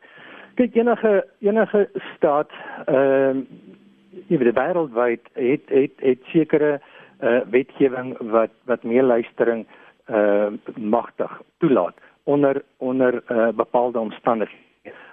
[0.56, 2.52] Kyk enige enige staat
[2.86, 3.44] ehm uh,
[4.28, 6.82] jy weet wêreldwyd het het het sekere
[7.22, 9.68] uh wetgewing wat wat meer luistering
[10.10, 14.63] uh magtig toelaat onder onder uh bepaalde omstandighede.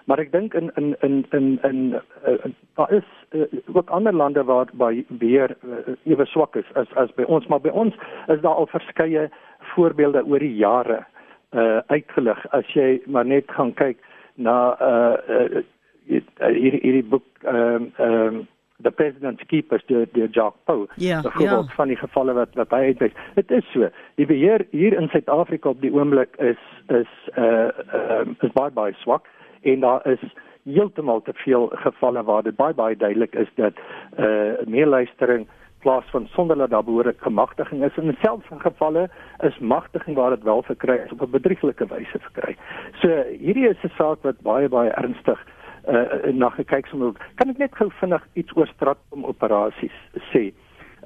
[0.04, 1.94] Maar ek dink in in in in in
[2.26, 6.90] uh, daar is uh, ook ander lande waar by beheer uh, ewe swak is as
[6.94, 7.94] as by ons, maar by ons
[8.26, 9.28] is daar al verskeie
[9.74, 11.04] voorbeelde oor die jare
[11.52, 13.98] uh uitgelig as jy maar net gaan kyk
[14.34, 15.62] na uh, uh
[16.08, 18.46] hierdie hierdie boek ehm uh, ehm uh,
[18.82, 20.86] the president's keepers deur deur Jacques Pau.
[20.96, 21.74] Ja, byvoorbeeld ja.
[21.74, 23.12] van die gevalle wat wat hy uitwys.
[23.34, 23.88] Dit is so.
[24.14, 26.58] Die beheer hier in Suid-Afrika op die oomblik is
[26.88, 29.28] is uh, uh is baie baie swak
[29.62, 30.22] en daar is
[30.64, 33.72] heeltemal te veel gevalle waar dit baie baie duidelik is dat
[34.18, 35.48] uh meer luistering
[35.82, 40.30] plaas van sonder dat daar behoorlik gemagtiging is en selfs in gevalle is magtiging waar
[40.30, 42.56] dit wel verkry is op 'n bedrieglike wyse verkry.
[43.00, 45.40] So hierdie is 'n saak wat baie baie ernstig
[45.88, 49.98] uh, na gekyk sommer kan ek net gou vinnig iets oor straatkom operasies
[50.32, 50.52] sê.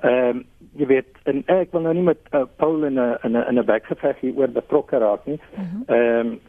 [0.02, 0.44] Ehm um,
[0.76, 3.58] jy weet en ek wil nou nie met uh, Paul in 'n in 'n in
[3.58, 5.40] 'n bekgeveg hier oor betrokke raak nie.
[5.86, 6.40] Ehm um,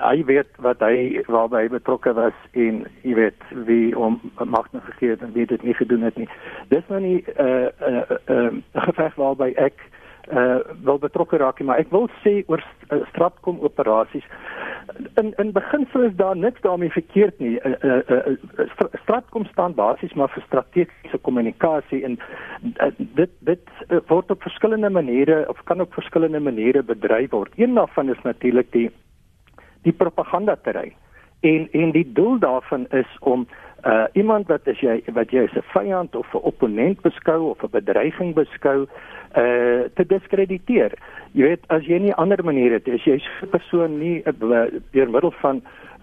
[0.00, 5.14] hy weet wat hy waarby betrokke was en jy weet wie om mag nog gegee
[5.14, 6.28] het en wie dit nie gedoen het nie.
[6.68, 9.76] Dis nou nie 'n uh, 'n uh, 'n uh, geveg waarby ek
[10.32, 14.26] uh wil betrokke raak, maar ek wil sê oor uh, straatkom operasies
[15.14, 17.60] in in beginsel is daar niks daarmee verkeerd nie.
[17.60, 22.18] Uh, uh, uh, straatkom staan basies maar vir strategiese kommunikasie en
[22.80, 27.52] uh, dit dit uh, word op verskillende maniere of kan op verskillende maniere bedryf word.
[27.56, 28.90] Een daarvan is natuurlik die
[29.82, 30.94] die propaganda terrein.
[31.40, 33.46] En en die doel daarvan is om
[33.86, 37.62] uh iemand wat as jy wat jy as 'n vyand of 'n opponent beskou of
[37.62, 38.86] 'n bedreiging beskou
[39.36, 40.92] uh te diskrediteer.
[41.32, 44.66] Jy weet as jy nie ander maniere het as jy so 'n persoon nie uh,
[44.92, 45.62] deur middel van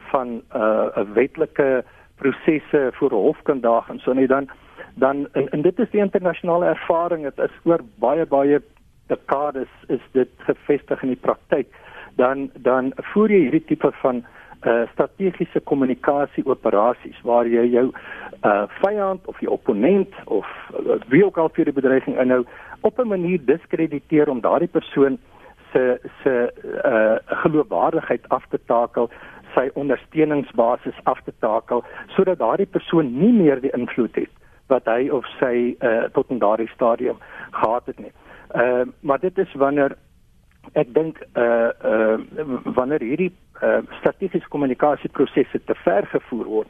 [0.09, 1.83] van uh 'n wetlike
[2.15, 4.49] prosesse voor hof kan daag en so net dan
[4.95, 8.61] dan en, en dit is die internasionale ervaring dit is oor baie baie
[9.07, 11.67] dekades is dit gevestig in die praktyk
[12.17, 14.25] dan dan voer jy hierdie tipe van
[14.65, 21.25] uh strategiese kommunikasie operasies waar jy jou uh vyand of jou opponent of uh, wie
[21.25, 22.43] ook al vir die bedreiging inhou
[22.81, 25.17] op 'n manier diskrediteer om daardie persoon
[25.71, 26.33] se se
[26.85, 29.09] uh geloofwaardigheid af te takel
[29.53, 31.83] sy ondersteuningsbasis af te takel
[32.15, 34.33] sodat daardie persoon nie meer die invloed het
[34.67, 37.17] wat hy of sy uh tot in daardie stadium
[37.51, 38.11] gehad het nie.
[38.55, 39.97] Uh maar dit is wanneer
[40.73, 42.17] ek dink uh uh
[42.75, 46.67] wanneer hierdie uh strategiese kommunikasieprosesse te ver gevoer word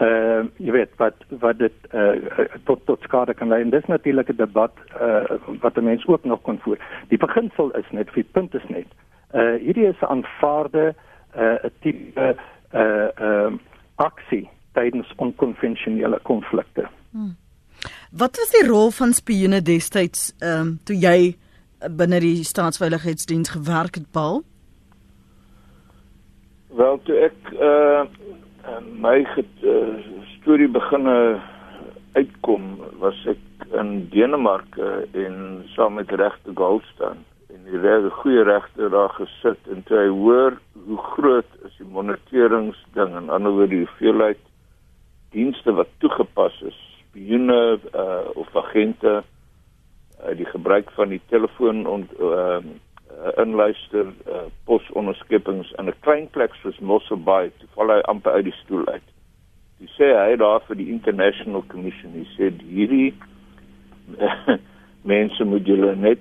[0.00, 4.30] uh jy weet wat wat dit uh tot tot skade kan lei en dis natuurlik
[4.30, 6.78] 'n debat uh wat 'n mens ook nog kon voer.
[7.08, 8.88] Die beginsel is net vir punt is net
[9.34, 10.94] uh hierdie is 'n aanvaarde
[11.36, 12.36] uh 'n tipe
[12.74, 13.52] uh uh
[13.96, 16.88] aksie tydens onkonvensionele konflikte.
[17.10, 17.36] Hmm.
[18.10, 21.36] Wat was die rol van spioene destyds ehm um, toe jy
[21.90, 24.42] binne die staatsveiligheidsdiens gewerk het, Paul?
[26.76, 28.06] Wel, toe ek uh
[29.02, 29.98] my get, uh,
[30.38, 31.42] storie beginne
[32.14, 38.88] uitkom, was ek in Denemarke en saam met regte Goldston en die regte goeie regte
[38.92, 43.84] daar gesit en toe hy hoor hoe groot is die moniteringsding en ander woorde die
[43.84, 44.40] hoeveelheid
[45.36, 49.20] dienste wat toegepas is spioene uh, of agente
[50.22, 52.62] uh, die gebruik van die telefoon en uh,
[53.36, 58.44] inluister uh, posonderskeppings in 'n klein plek soos Mossel Bay toe val hy amper uit
[58.44, 59.08] die stoel uit.
[59.80, 63.14] Hy sê hy daar vir die International Commission hy sê hierdie
[65.14, 66.18] mense moet julle net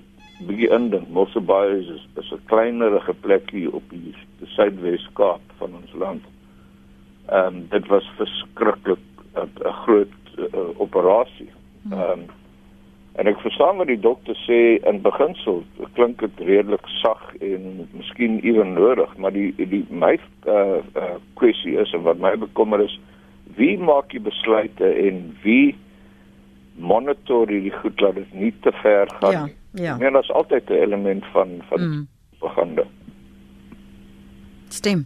[0.48, 5.76] begin dink Mossel Bay is is 'n kleinerige plekkie op die, die Suidwes Kaap van
[5.76, 6.24] ons land.
[7.30, 11.52] Ehm um, dit was verskriklik 'n groot uh, operasie.
[11.92, 12.26] Ehm um,
[13.16, 18.40] en ek verstaan wat die dokter sê in beginsel klink dit redelik sag en miskien
[18.44, 20.14] ewen nodig, maar die die my
[20.48, 23.00] uh, uh, kwessie is en wat my bekommer is
[23.56, 25.76] wie maak die besluite en wie
[26.80, 29.56] monitor hierdie goed dat dit nie te ver gaan Ja, nie.
[29.84, 29.94] ja.
[29.94, 31.92] Ek meen daar's altyd 'n element van van Mm.
[31.94, 32.08] mm.
[32.40, 32.84] propaganda.
[34.70, 35.06] Stem.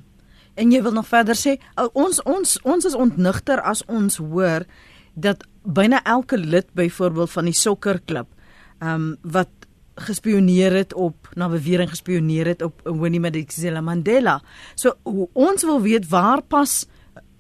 [0.56, 4.64] En jy wil nog verder sê, uh, ons ons ons is ontnigter as ons hoor
[5.14, 8.28] dat byna elke lid byvoorbeeld van die sokkerklub,
[8.80, 9.50] ehm um, wat
[9.96, 14.42] gespioneer het op na bewering gespioneer het op Winnie Madikizela Mandela.
[14.76, 14.98] So
[15.34, 16.86] ons wil weet waar pas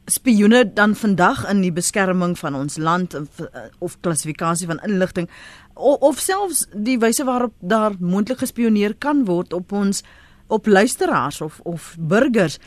[0.05, 3.41] spioene dan vandag in die beskerming van ons land of,
[3.79, 5.29] of klassifikasie van inligting
[5.73, 10.03] of, of selfs die wyse waarop daar moontlik gespioneer kan word op ons
[10.47, 12.59] op luisteraars of of burgers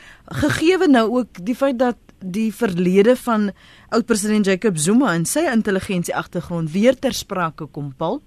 [0.42, 3.50] gegeewe nou ook die feit dat die verlede van
[3.90, 8.20] oud president Jacob Zuma en sy intelligensie agtergrond weer ter sprake kom Paul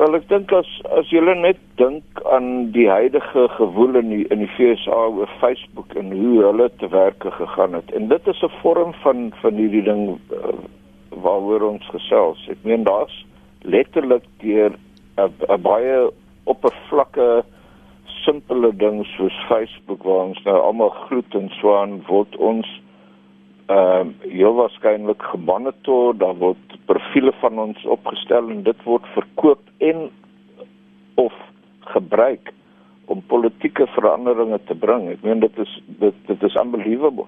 [0.00, 4.40] Wel ek dink as as julle net dink aan die huidige gewoel in die in
[4.40, 7.92] die FSA oor Facebook en hoe hulle te werke gegaan het.
[7.98, 10.54] En dit is 'n vorm van van hierdie ding uh,
[11.10, 12.46] waaroor ons gesels.
[12.48, 13.26] Ek meen daar's
[13.60, 14.72] letterlik deur
[15.20, 16.08] 'n baie
[16.44, 17.44] oppervlakke
[18.24, 22.68] simpele ding soos Facebook waar ons nou almal groet en swaan word ons
[23.70, 29.60] ehm uh, heel waarskynlik gemonitor, daar word profile van ons opgestel en dit word verkoop
[29.78, 30.08] en
[31.22, 31.36] of
[31.92, 32.50] gebruik
[33.10, 35.08] om politieke veranderinge te bring.
[35.10, 37.26] Ek meen dit is dit dit is unbelievable.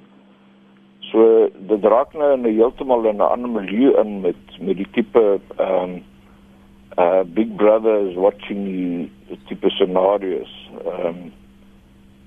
[1.11, 4.90] So dit raak nou in 'n heeltemal in 'n ander milieu in met met die
[4.98, 6.02] tipe ehm um,
[6.98, 10.52] uh Big Brother is watching you tipe scenario's.
[10.87, 11.33] Um,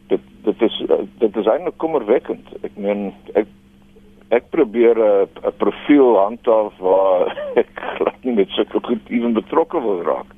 [0.08, 0.82] dit dit is
[1.20, 2.50] dit is eintlik kommerwekkend.
[2.64, 3.48] Ek meen ek
[4.34, 9.82] ek probeer 'n 'n profiel handhaaf waar ek glad nie met sulke goed ewen betrokke
[9.82, 10.34] wil raak.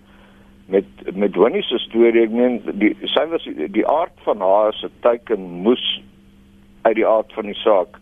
[0.68, 4.90] Met met Winnie se storie, ek meen die sy was die aard van haar se
[5.00, 6.02] teiken moes
[6.84, 8.00] uit die aard van die saak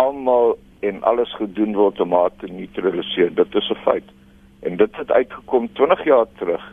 [0.00, 3.34] almal en alles gedoen word om haar te neutraliseer.
[3.34, 4.08] Dit is 'n feit.
[4.60, 6.64] En dit het uitgekom 20 jaar terug.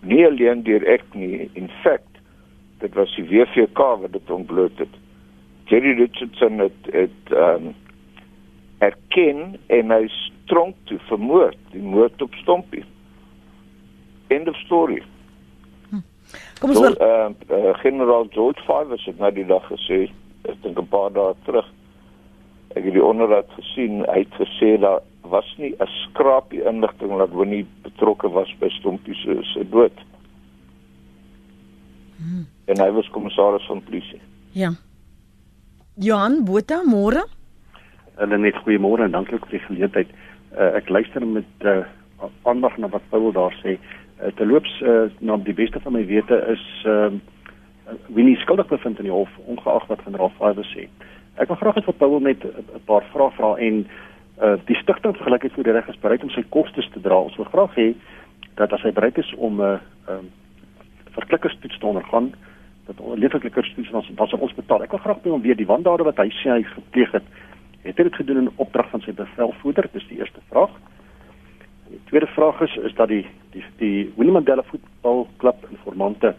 [0.00, 2.12] Nie alleen deur ek nie, in feite
[2.82, 4.94] dit was die WVK wat dit ontbloot het.
[5.70, 7.74] Jerry Richardson het het ehm um,
[8.82, 12.82] erken en hy stronk toe vermoord, die moord op Stompie.
[14.26, 15.02] End of story.
[16.58, 20.08] Kom ons hoor ehm uh, generaal George Fivers het nou die dag gesê,
[20.42, 21.68] ek dink 'n paar dae terug.
[22.74, 27.30] Ek het die onderhoud gesien, hy het gesê daar was nie 'n skrapie inligting dat
[27.30, 29.92] Winnie betrokke was by Stompie se se dood.
[32.16, 32.46] Hmm.
[32.64, 34.20] En hy was kommissaris van polisie.
[34.52, 34.70] ja.
[35.94, 37.24] Johan Botha môre
[38.14, 40.08] Hulle net goeiemôre en dankie vir die geleentheid.
[40.52, 41.84] Uh, ek luister met uh,
[42.42, 43.78] aandag na wat Paul daar sê.
[44.20, 47.20] Uh, te loops uh, na die beste van my wete is ehm uh,
[48.08, 50.88] wie nie skuldig bevind in die hof ongeag wat generaal Fiver sê.
[51.34, 54.11] Ek wil graag net vir Paul net 'n paar vrae vra en uh,
[54.66, 57.20] die stigting vir gelykheid voor die reg is bereid om sy kostes te dra.
[57.28, 57.92] Ons wil graag hê
[58.58, 59.78] dat as hy bereid is om 'n uh,
[60.08, 60.30] um,
[61.14, 62.32] verklikkerstoets te ondergaan
[62.86, 64.82] dat leeflikkerstoets dan dan sal ons betaal.
[64.82, 67.26] Ek wil graag by hom weet die wandade wat hy sê hy gepleeg het
[67.82, 69.88] het hy dit gedoen in opdrag van sy bevelvoerder?
[69.92, 70.70] Dis die eerste vraag.
[71.90, 76.34] Die tweede vraag is is dat die die die Winnie Mandela voetbalklub informante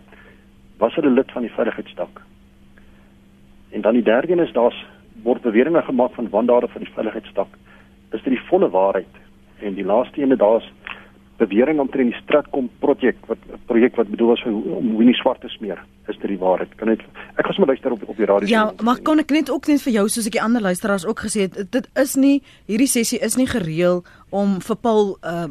[0.77, 2.21] was hulle lid van die veiligheidsdak.
[3.71, 4.85] En dan die derde een is daar's
[5.23, 7.47] word beweringe gemaak van wandade van die veiligheidsdak.
[8.13, 9.21] Is dit die volle waarheid?
[9.59, 10.69] En die laaste een daar's
[11.37, 15.49] bewering omtrent die Stratcom projek wat projek wat bedoel was vir om Winnie swart te
[15.49, 15.81] smeer.
[16.07, 16.71] is dit die waarheid.
[16.79, 17.03] Kan net
[17.39, 18.49] ek gaan sommer luister op op die radio.
[18.51, 21.23] Ja, maar kon ek net ook net vir jou soos ek die ander luisteraars ook
[21.25, 22.35] gesê het, dit is nie
[22.71, 24.03] hierdie sessie is nie gereël
[24.33, 25.45] om vir Paul uh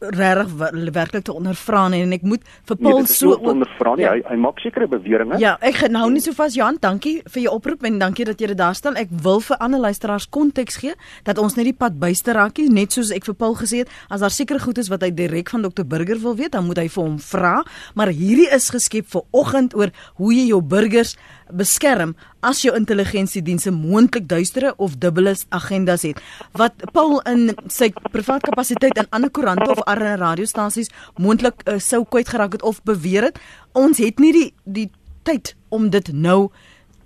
[0.00, 0.52] regtig
[0.94, 4.04] werklik te ondervra nie en ek moet vir Nee, Paul is so ondervra nie.
[4.04, 4.12] Ja.
[4.16, 5.38] Hy hy maak sekere beweringe.
[5.42, 8.40] Ja, ek gaan nou nie so vas Johan, dankie vir jou oproep en dankie dat
[8.40, 8.96] jy dit daar stel.
[9.00, 10.94] Ek wil vir ander luisteraars konteks gee
[11.28, 13.92] dat ons net die pad byste raak nie, net soos ek vir Paul gesê het,
[14.08, 16.80] as daar seker goed is wat hy direk van Dr Burger wil weet, dan moet
[16.82, 17.54] hy vir hom vra,
[17.94, 21.16] maar hierdie is geskep vir oggend oor hoe jy jou burgers
[21.52, 26.20] beskerm as jou intelligensiedienste moontlik duistere of dubbele agendas het.
[26.52, 32.04] Wat Paul in sy privaat kapasiteit in ander koerante of ander radiostasies moontlik uh, sou
[32.04, 33.40] kwyt geraak het of beweer het,
[33.72, 34.88] ons het nie die die
[35.22, 36.48] tyd om dit nou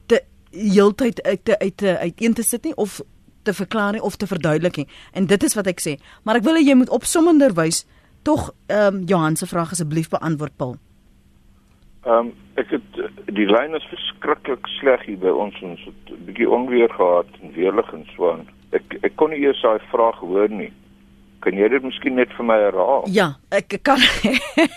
[0.06, 3.00] te heeltyd uit te uit te uiteen te sit nie of
[3.44, 4.88] te verklaar nie of te verduidelik nie.
[5.12, 5.98] En dit is wat ek sê.
[6.22, 7.84] Maar ek wil hê jy moet opsommender wys
[8.24, 10.76] tog ehm um, Johan se vraag asseblief beantwoord Paul.
[12.04, 12.98] Ehm um, ek het
[13.32, 17.54] die lyn is verskriklik sleg hier by ons ons het 'n bietjie onweer gehad en
[17.56, 18.44] weerlig en so aan.
[18.76, 20.72] Ek ek kon nie eers daai vraag hoor nie.
[21.44, 23.02] Kan jy dit miskien net vir my herhaal?
[23.12, 24.00] Ja, ek kan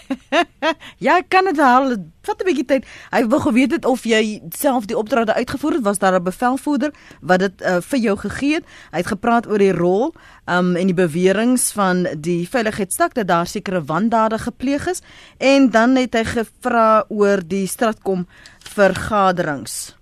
[1.06, 1.56] Ja, ek kan dit.
[1.56, 2.88] Dit Vat 'n bietjie tyd.
[3.12, 5.84] Hy wou geweet het of jy self die opdragte uitgevoer het.
[5.84, 6.92] Was daar 'n bevelvoerder
[7.22, 8.66] wat dit uh, vir jou gegee het?
[8.92, 10.12] Hy het gepraat oor die rol
[10.46, 15.02] um en die beweringe van die veiligheidstak dat daar sekere wandade gepleeg is
[15.38, 18.28] en dan het hy gevra oor die stratkom
[18.60, 19.96] vergaderings.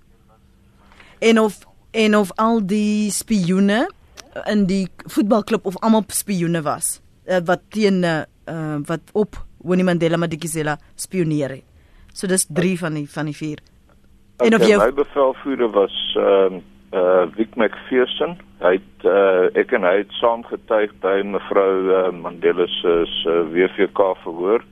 [1.20, 1.62] En of
[1.92, 3.86] en of al die spioene
[4.52, 8.24] in die voetbalklub of almal spioene was uh, wat teen uh,
[8.88, 11.64] wat op Winnie Mandela Madikizela spioneer het.
[12.14, 13.60] So dis 3 van die van die 4.
[14.38, 16.64] En of Okay, jy my bevelvoerder was ehm uh,
[16.96, 18.38] uh Wick McPherson.
[18.64, 23.36] Hy het uh ek en hy het saam getuig by mevrou uh, Mandela se se
[23.52, 24.64] WVK verhoor.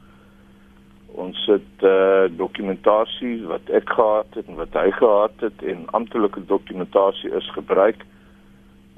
[1.20, 6.46] Ons het uh dokumentasie wat ek gehad het en wat hy gehad het en amptelike
[6.48, 8.06] dokumentasie is gebruik.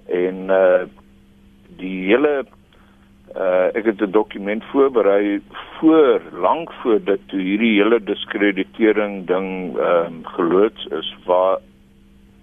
[0.05, 0.83] En uh
[1.77, 2.45] die hele
[3.35, 5.41] uh ek het 'n dokument voorberei
[5.79, 11.57] voor lank voor dit toe hierdie hele diskreditering ding ehm um, geloods is waar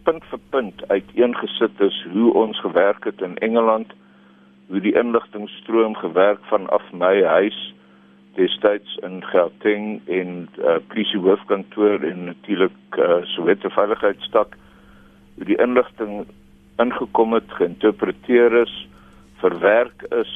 [0.02, 3.92] punt vir punt uiteengesit is hoe ons gewerk het in Engeland
[4.68, 7.74] hoe die inligtingstroom gewerk vanaf my huis
[8.34, 14.56] destyds in Gauteng en uh, polisie hoofkantoor en natuurlik uh, Soweto veiligheidstak
[15.36, 16.24] hoe die inligting
[16.85, 18.74] ingekom het geïnterpreteer is
[19.43, 20.33] verwerk is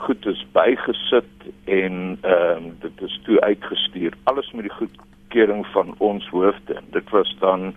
[0.00, 5.94] goed is bygesit en ehm um, dit is toe uitgestuur alles met die goedkeuring van
[5.98, 7.72] ons hoofde dit was dan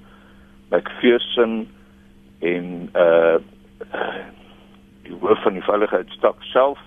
[0.69, 1.67] McPherson
[2.39, 3.35] en uh
[5.03, 6.79] die hoof van die veiligheidstak self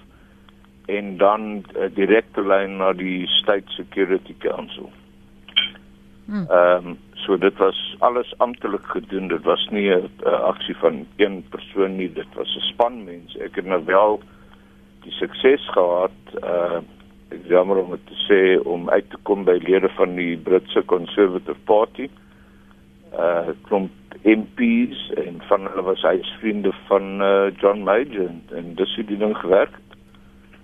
[0.87, 4.91] en dan 'n uh, direkte lyn na die State Security Council.
[6.29, 9.29] Ehm um, so dit was alles amptelik gedoen.
[9.29, 12.12] Dit was nie 'n aksie van een persoon nie.
[12.12, 13.39] Dit was 'n span mense.
[13.39, 14.20] Ek het nou wel
[15.01, 16.81] die sukses gehad uh
[17.29, 21.59] ek jammer om te sê om uit te kom by lede van die Britse Conservative
[21.64, 22.09] Party.
[23.12, 23.91] Uh klomp
[24.22, 29.18] MPs en van hulle was huisvriende van uh, John Major en, en dis hoe die
[29.18, 29.99] ding gewerk het.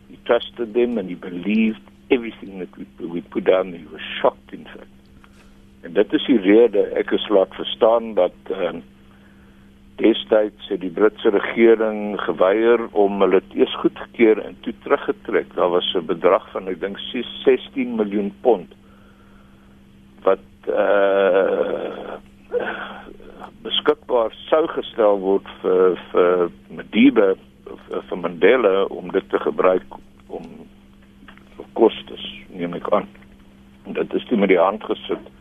[0.09, 3.73] He trusted them and he believed everything that we, we put down.
[3.73, 5.02] He was shocked in fact.
[5.83, 8.75] En dit is die rede ek is laat verstaan dat uh,
[10.03, 15.55] destyds het die Britse regering geweier om hulle eers goedgekeur en toe teruggetrek.
[15.55, 16.99] Daar was 'n bedrag van ek dink
[17.45, 18.75] 16 miljoen pond
[20.23, 22.19] wat uh
[23.63, 27.35] beskikbaar sou gestel word vir vir Madiba
[28.09, 29.87] vir Mandela om dit te gebruik
[30.27, 30.43] om
[31.57, 33.09] vir kostes neem ek aan.
[33.87, 35.32] En dit is toe met die hand gesit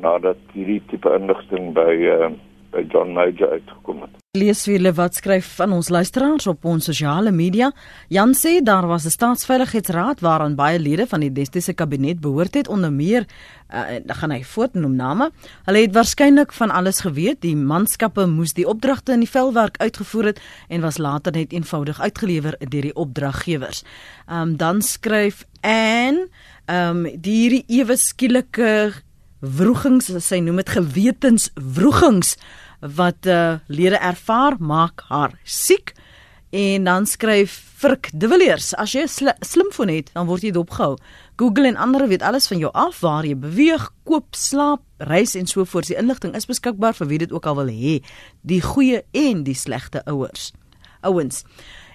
[0.00, 2.30] nadat hierdie tipe inligting by uh,
[2.70, 4.16] by John Major uitgekom het.
[4.38, 7.72] lees wiele wat skryf van ons luisteraars op ons sosiale media.
[8.14, 12.68] Jan sê daar was 'n staatsveiligheidsraad waaraan baie lede van die destydse kabinet behoort het
[12.68, 13.26] onder meer
[13.74, 15.30] uh, dan gaan hy voort noem name.
[15.64, 17.40] Hulle het waarskynlik van alles geweet.
[17.40, 22.00] Die manskappe moes die opdragte in die veldwerk uitgevoer het en was later net eenvoudig
[22.00, 23.82] uitgelewer deur die opdraggewers.
[24.28, 26.28] Ehm um, dan skryf Anne
[26.64, 28.92] ehm um, die hierdie ewe skielike
[29.40, 32.36] wrogings, sy noem dit gewetenswrogings
[32.80, 35.94] wat uh, lede ervaar maak haar siek
[36.50, 40.50] en dan skryf Frik De Villiers as jy 'n sl slimfoon het dan word jy
[40.50, 40.98] dopgehou.
[41.36, 45.46] Google en ander weet alles van jou af waar jy beweeg koop slaap reis en
[45.46, 45.86] so voort.
[45.86, 48.02] Die inligting is beskikbaar vir wie dit ook al wil hê.
[48.42, 50.52] Die goeie en die slegte ouers.
[51.00, 51.44] Ouens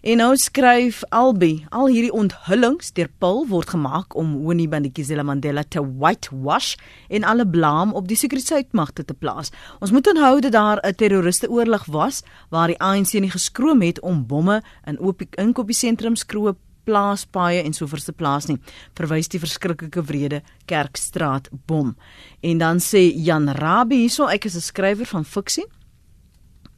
[0.05, 5.63] En nou skryf Albi, al hierdie onthullings deur Paul word gemaak om Winnie Mandela Mandela
[5.65, 6.75] te whitewash
[7.09, 9.49] en alle blame op die sekuriteitsmagte te plaas.
[9.81, 14.27] Ons moet onthou dat daar 'n terroristeoorlog was waar die ANC nie geskroom het om
[14.27, 14.99] bomme in
[15.37, 18.59] inkopiesentrums kroop plaaspaaie en so verse plaas nie
[18.93, 21.95] verwys die verskriklike wrede Kerkstraat bom
[22.41, 25.65] en dan sê Jan Rabie hierso ek is 'n skrywer van fiksie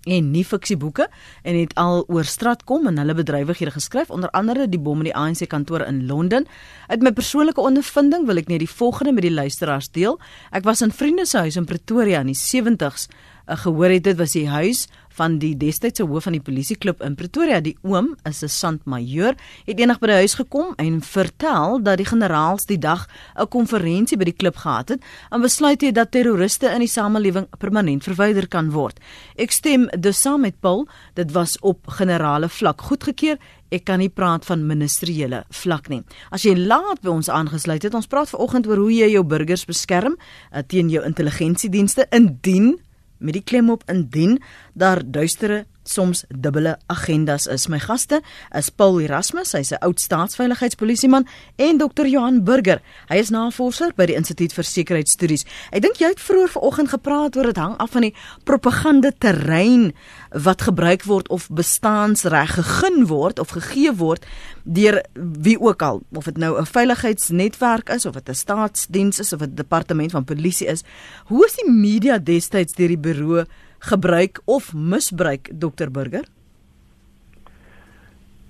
[0.08, 1.08] en nie fiksieboeke
[1.44, 5.16] en het al oor straatkom en hulle bedrywighede geskryf onder andere die bom in die
[5.16, 6.48] ANC kantoor in Londen.
[6.88, 10.20] Uit my persoonlike ondervinding wil ek net die volgende met die luisteraars deel.
[10.52, 13.08] Ek was in vriende se huis in Pretoria in die 70s
[13.48, 14.88] uh, gehoor het dit was die huis
[15.18, 20.00] van die destydse hoof van die polisieklub in Pretoria die oom 'n sandmajoor het eendag
[20.00, 24.40] by die huis gekom en vertel dat die generaals die dag 'n konferensie by die
[24.42, 25.02] klub gehad het
[25.32, 29.00] en besluit het dat terroriste in die samelewing permanent verwyder kan word.
[29.36, 33.38] Ek stem dus saam met Paul dit was op generale vlak goedgekeur.
[33.70, 36.04] Ek kan nie praat van ministeriële vlak nie.
[36.32, 39.66] As jy laat by ons aangesluit het, ons praat vanoggend oor hoe jy jou burgers
[39.68, 42.08] beskerm uh, teen jou intelligensiedienste.
[42.16, 42.78] Indien
[43.18, 44.42] met die klem op indien
[44.74, 47.68] daar duistere soms dubbele agendas is.
[47.68, 48.22] My gaste
[48.56, 51.28] is Paul Erasmus, hy's 'n oud staatsveiligheidspolisieman
[51.58, 52.06] en Dr.
[52.06, 52.82] Johan Burger.
[53.10, 55.46] Hy is navorser by die Instituut vir Sekuriteitsstudies.
[55.72, 59.94] Ek dink jy het vroeër vanoggend gepraat oor dit hang af van die propaganda terrein
[60.32, 64.26] wat gebruik word of bestaansreg gegee word of gegee word
[64.64, 69.34] deur wie ook al, of dit nou 'n veiligheidsnetwerk is of dit 'n staatsdiens is
[69.34, 70.84] of 'n departement van polisie is.
[71.26, 73.46] Hoe is die media destyds deur die bureau
[73.80, 76.26] gebruik of misbruik dokter Burger?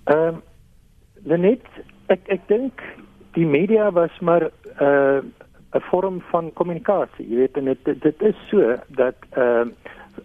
[0.03, 0.41] Ehm
[1.28, 1.63] um, net
[2.07, 2.82] ek ek dink
[3.36, 5.21] die media was maar 'n uh,
[5.75, 7.28] 'n vorm van kommunikasie.
[7.30, 9.73] Jy weet en dit dit is so dat ehm uh,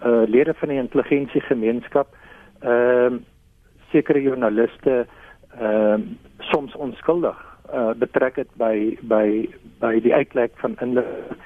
[0.07, 2.09] uh, lede van die intelligensiegemeenskap
[2.61, 3.21] ehm uh,
[3.91, 5.07] sekere joernaliste
[5.59, 6.01] ehm uh,
[6.39, 7.39] soms onskuldig
[7.75, 9.49] uh, betrek het by by
[9.81, 11.37] by die uitlek van inligting.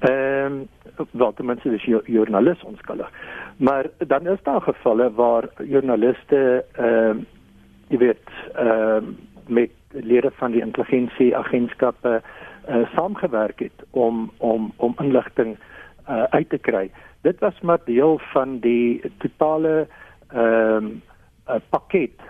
[0.00, 0.68] Ehm um,
[1.10, 3.10] wat mense is joernalis onskuldig.
[3.56, 7.24] Maar dan is daar gevalle waar joernaliste ehm uh,
[7.88, 9.14] jy weet ehm uh,
[9.46, 12.22] met lede van die intelligensie agentskappe
[12.68, 15.56] uh, saamgewerk het om om om inligting
[16.08, 16.90] uh, uit te kry.
[17.20, 19.86] Dit was maar deel van die totale
[20.28, 20.86] ehm
[21.48, 22.20] uh, pakket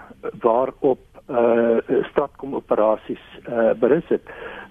[0.41, 1.79] waarop uh
[2.11, 4.23] stratkom operasies uh berus het.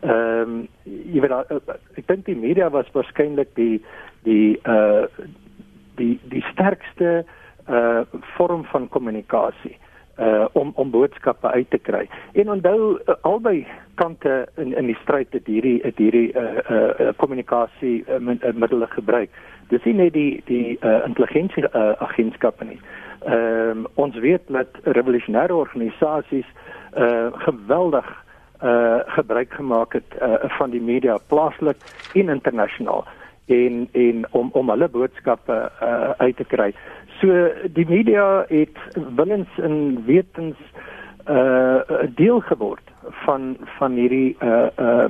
[0.02, 3.82] Ehm um, jy weet uh, ek dink die media was waarskynlik die
[4.28, 5.08] die uh
[5.98, 7.24] die die sterkste
[7.70, 8.04] uh
[8.36, 9.78] vorm van kommunikasie
[10.20, 12.10] uh om om boodskappe uit te kry.
[12.34, 17.10] En onthou uh, albei kante in in die stryd het hierdie het hierdie uh uh
[17.18, 18.20] kommunikasie uh,
[18.54, 19.30] middele gebruik.
[19.70, 22.80] Dis nie net die die uh intelligensie uh, agentskappe nie.
[23.26, 26.48] Ehm um, ons weet dat revolusionêre organisasies
[26.98, 28.08] uh geweldig
[28.64, 31.78] uh gebruik gemaak het uh, van die media plaaslik
[32.14, 33.06] en internasionaal
[33.46, 36.74] en en om om hulle boodskappe uh uit te kry.
[37.20, 38.78] So die media het
[39.16, 40.58] willens en wetens
[41.30, 41.80] uh
[42.16, 42.92] deel geword
[43.26, 45.08] van van hierdie uh uh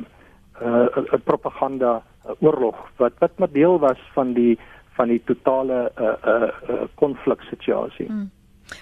[0.61, 2.01] uh propaganda
[2.39, 4.59] oorlog wat wat maar deel was van die
[4.94, 6.88] van die totale uh, uh,
[7.28, 8.08] uh, situasie.
[8.08, 8.32] Hmm.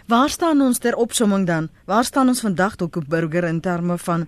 [0.08, 1.70] Waar staan ons ter opsomming dan?
[1.86, 4.28] Waar staan ons vandag tot op burger in terme van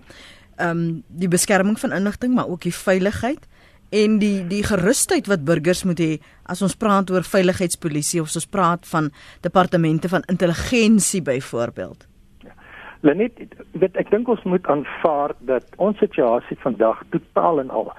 [0.56, 3.48] ehm um, die beskerming van inligting maar ook die veiligheid
[3.90, 6.12] en die die gerusheid wat burgers moet hê
[6.46, 9.10] as ons praat oor veiligheidspolisie of ons praat van
[9.40, 12.06] departemente van intelligensie byvoorbeeld.
[12.46, 12.54] Ja.
[13.00, 17.92] Lenet, weet ek dink ons moet aanvaar dat ons situasie vandag totaal en al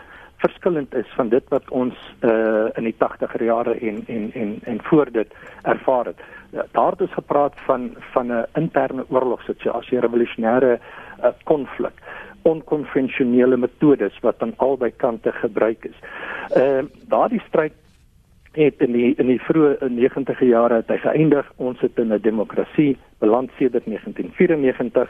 [0.45, 4.81] verskillend is van dit wat ons uh, in die 80er jare en en en en
[4.89, 5.31] voor dit
[5.63, 6.19] ervaar het.
[6.71, 11.97] Daar het ons gepraat van van 'n interne oorlogssituasie, revolusionêre uh, konflik,
[12.41, 15.97] onkonvensionele metodes wat aan albei kante gebruik is.
[16.53, 17.73] Ehm uh, daardie stryd
[18.55, 21.51] het in die in die vroeë 90e jare het hy geëindig.
[21.57, 25.09] Ons het in 'n demokrasie beland sedert 1994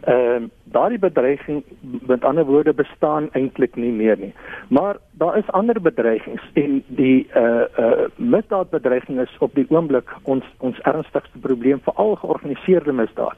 [0.00, 1.64] Ehm uh, daardie bedreiging
[2.06, 4.34] met ander woorde bestaan eintlik nie meer nie.
[4.68, 10.08] Maar daar is ander bedreigings en die eh uh, uh, misdaadbedreiging is op die oomblik
[10.22, 13.36] ons ons ernstigste probleem vir al georganiseerde misdaad.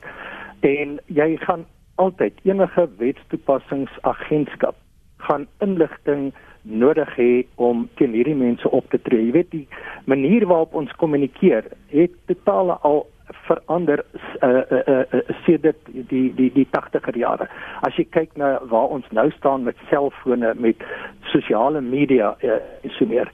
[0.61, 4.75] En jy gaan altyd enige wetstoepassingsagentskap
[5.17, 6.33] gaan inligting
[6.63, 9.27] nodig hê om teen hierdie mense op te tree.
[9.27, 9.67] Jy weet die
[10.11, 13.07] manier waarop ons kommunikeer het totaal al
[13.47, 14.05] verander
[14.43, 17.49] uh, uh, uh, uh, sedert die die die 80er jare.
[17.87, 20.85] As jy kyk na waar ons nou staan met selfone, met
[21.33, 22.61] sosiale media uh,
[22.99, 23.31] so meer.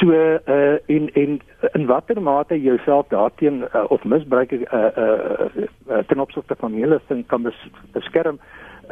[0.00, 1.40] So uh en en
[1.72, 5.46] in watter mate jouself daarteen uh, of misbruik uh, uh,
[5.88, 8.38] uh ten opsigte van meelisting kan bes, beskerm.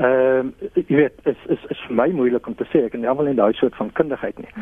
[0.00, 3.04] Ehm uh, jy weet is is is vir my moeilik om te sê ek en
[3.04, 4.52] almal in daai soort van kundigheid nie.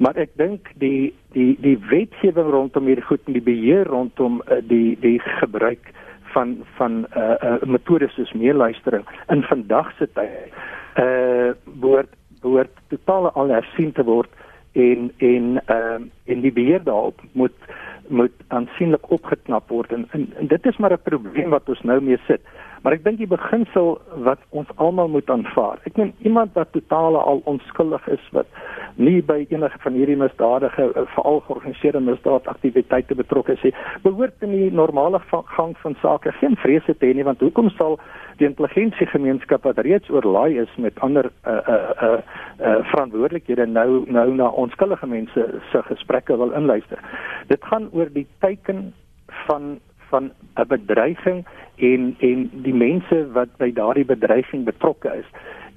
[0.00, 4.62] Maar ek dink die die die wetgewing rondom hierdie goed en die beheer rondom uh,
[4.64, 5.92] die die gebruik
[6.32, 10.56] van van uh, uh metodes soos meeluistering in vandag se tyd
[11.04, 11.52] uh
[11.84, 14.32] word word totaal al hersien te word
[14.72, 17.68] en en ehm uh, en die beheer daarop moet
[18.08, 22.00] moet aansienlik opgeknap word en, en, en dit is maar 'n probleem wat ons nou
[22.00, 22.40] mee sit.
[22.86, 25.80] Maar ek dink die beginsel wat ons almal moet aanvaar.
[25.90, 28.46] Ek meen iemand wat totaal al onskuldig is wat
[28.94, 34.68] nie by enige van hierdie misdadige eh, veral georganiseerde misdaadaktiwiteite betrokke is, behoort in die
[34.70, 37.98] normale gang van sake geen vrese te hê nie want hoekom sal
[38.38, 42.12] die intelligensiegemeenskap wat reeds oorlaai is met ander uh uh uh,
[42.62, 47.02] uh verantwoordelikhede nou nou na onskuldige mense se gesprekke wil inluister.
[47.50, 48.92] Dit gaan oor die teiken
[49.50, 49.80] van
[50.10, 51.46] van 'n bedreiging
[51.76, 55.28] en en die mense wat by daardie bedreiging betrokke is.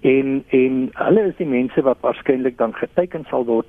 [0.02, 3.68] En en hulle is die mense wat waarskynlik dan geteken sal word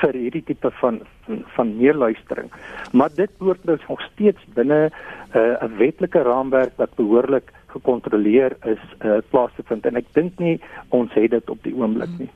[0.00, 2.50] vir hierdie tipe van van, van meerluistering.
[2.92, 8.56] Maar dit behoort dus nog steeds binne 'n uh, 'n wetlike raamwerk wat behoorlik gekontroleer
[8.68, 10.56] is uh, plaas te vind en ek dink nie
[10.94, 12.28] ons het dit op die oomblik nie.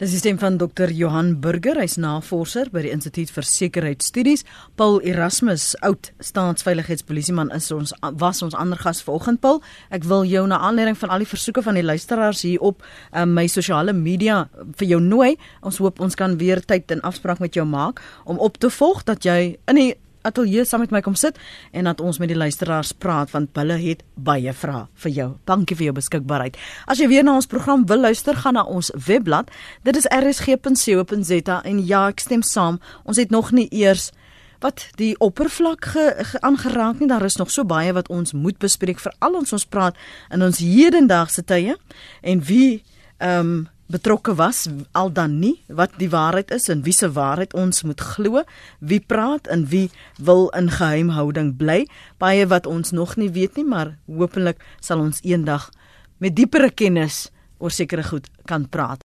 [0.00, 0.90] Dis die stem van Dr.
[0.94, 4.44] Johan Burger, hy's navorser by die Instituut vir Sekuriteitsstudies.
[4.80, 9.62] Paul Erasmus, oud staatsveiligheidspolisieman is ons was ons ander gas vanoggend Paul.
[9.94, 12.82] Ek wil jou na aanleiding van al die versoeke van die luisteraars hier op
[13.12, 14.46] um, my sosiale media
[14.80, 15.34] vir jou nooi.
[15.62, 19.04] Ons hoop ons kan weer tyd en afspraak met jou maak om op te volg
[19.08, 19.92] dat jy in die
[20.28, 21.38] ateljee saam met my kom sit
[21.72, 25.28] en dat ons met die luisteraars praat want hulle het baie vrae vir jou.
[25.48, 26.58] Dankie vir jou beskikbaarheid.
[26.86, 29.50] As jy weer na ons program wil luister, gaan na ons webblad.
[29.84, 32.80] Dit is rsg.co.za en ja, ek stem saam.
[33.04, 34.10] Ons het nog nie eers
[34.62, 35.90] wat die oppervlak
[36.40, 37.08] aangeraak nie.
[37.08, 39.98] Daar is nog so baie wat ons moet bespreek vir al ons ons praat
[40.34, 41.78] in ons hedendaagse tye
[42.22, 42.84] en wie
[43.18, 47.54] ehm um, betrokke was al dan nie wat die waarheid is en wie se waarheid
[47.56, 48.42] ons moet glo
[48.78, 49.88] wie praat en wie
[50.20, 51.86] wil in geheimhouding bly.
[52.20, 55.70] Baie wat ons nog nie weet nie maar hopelik sal ons eendag
[56.18, 57.28] met diepere kennis
[57.58, 59.04] oor sekere goed kan praat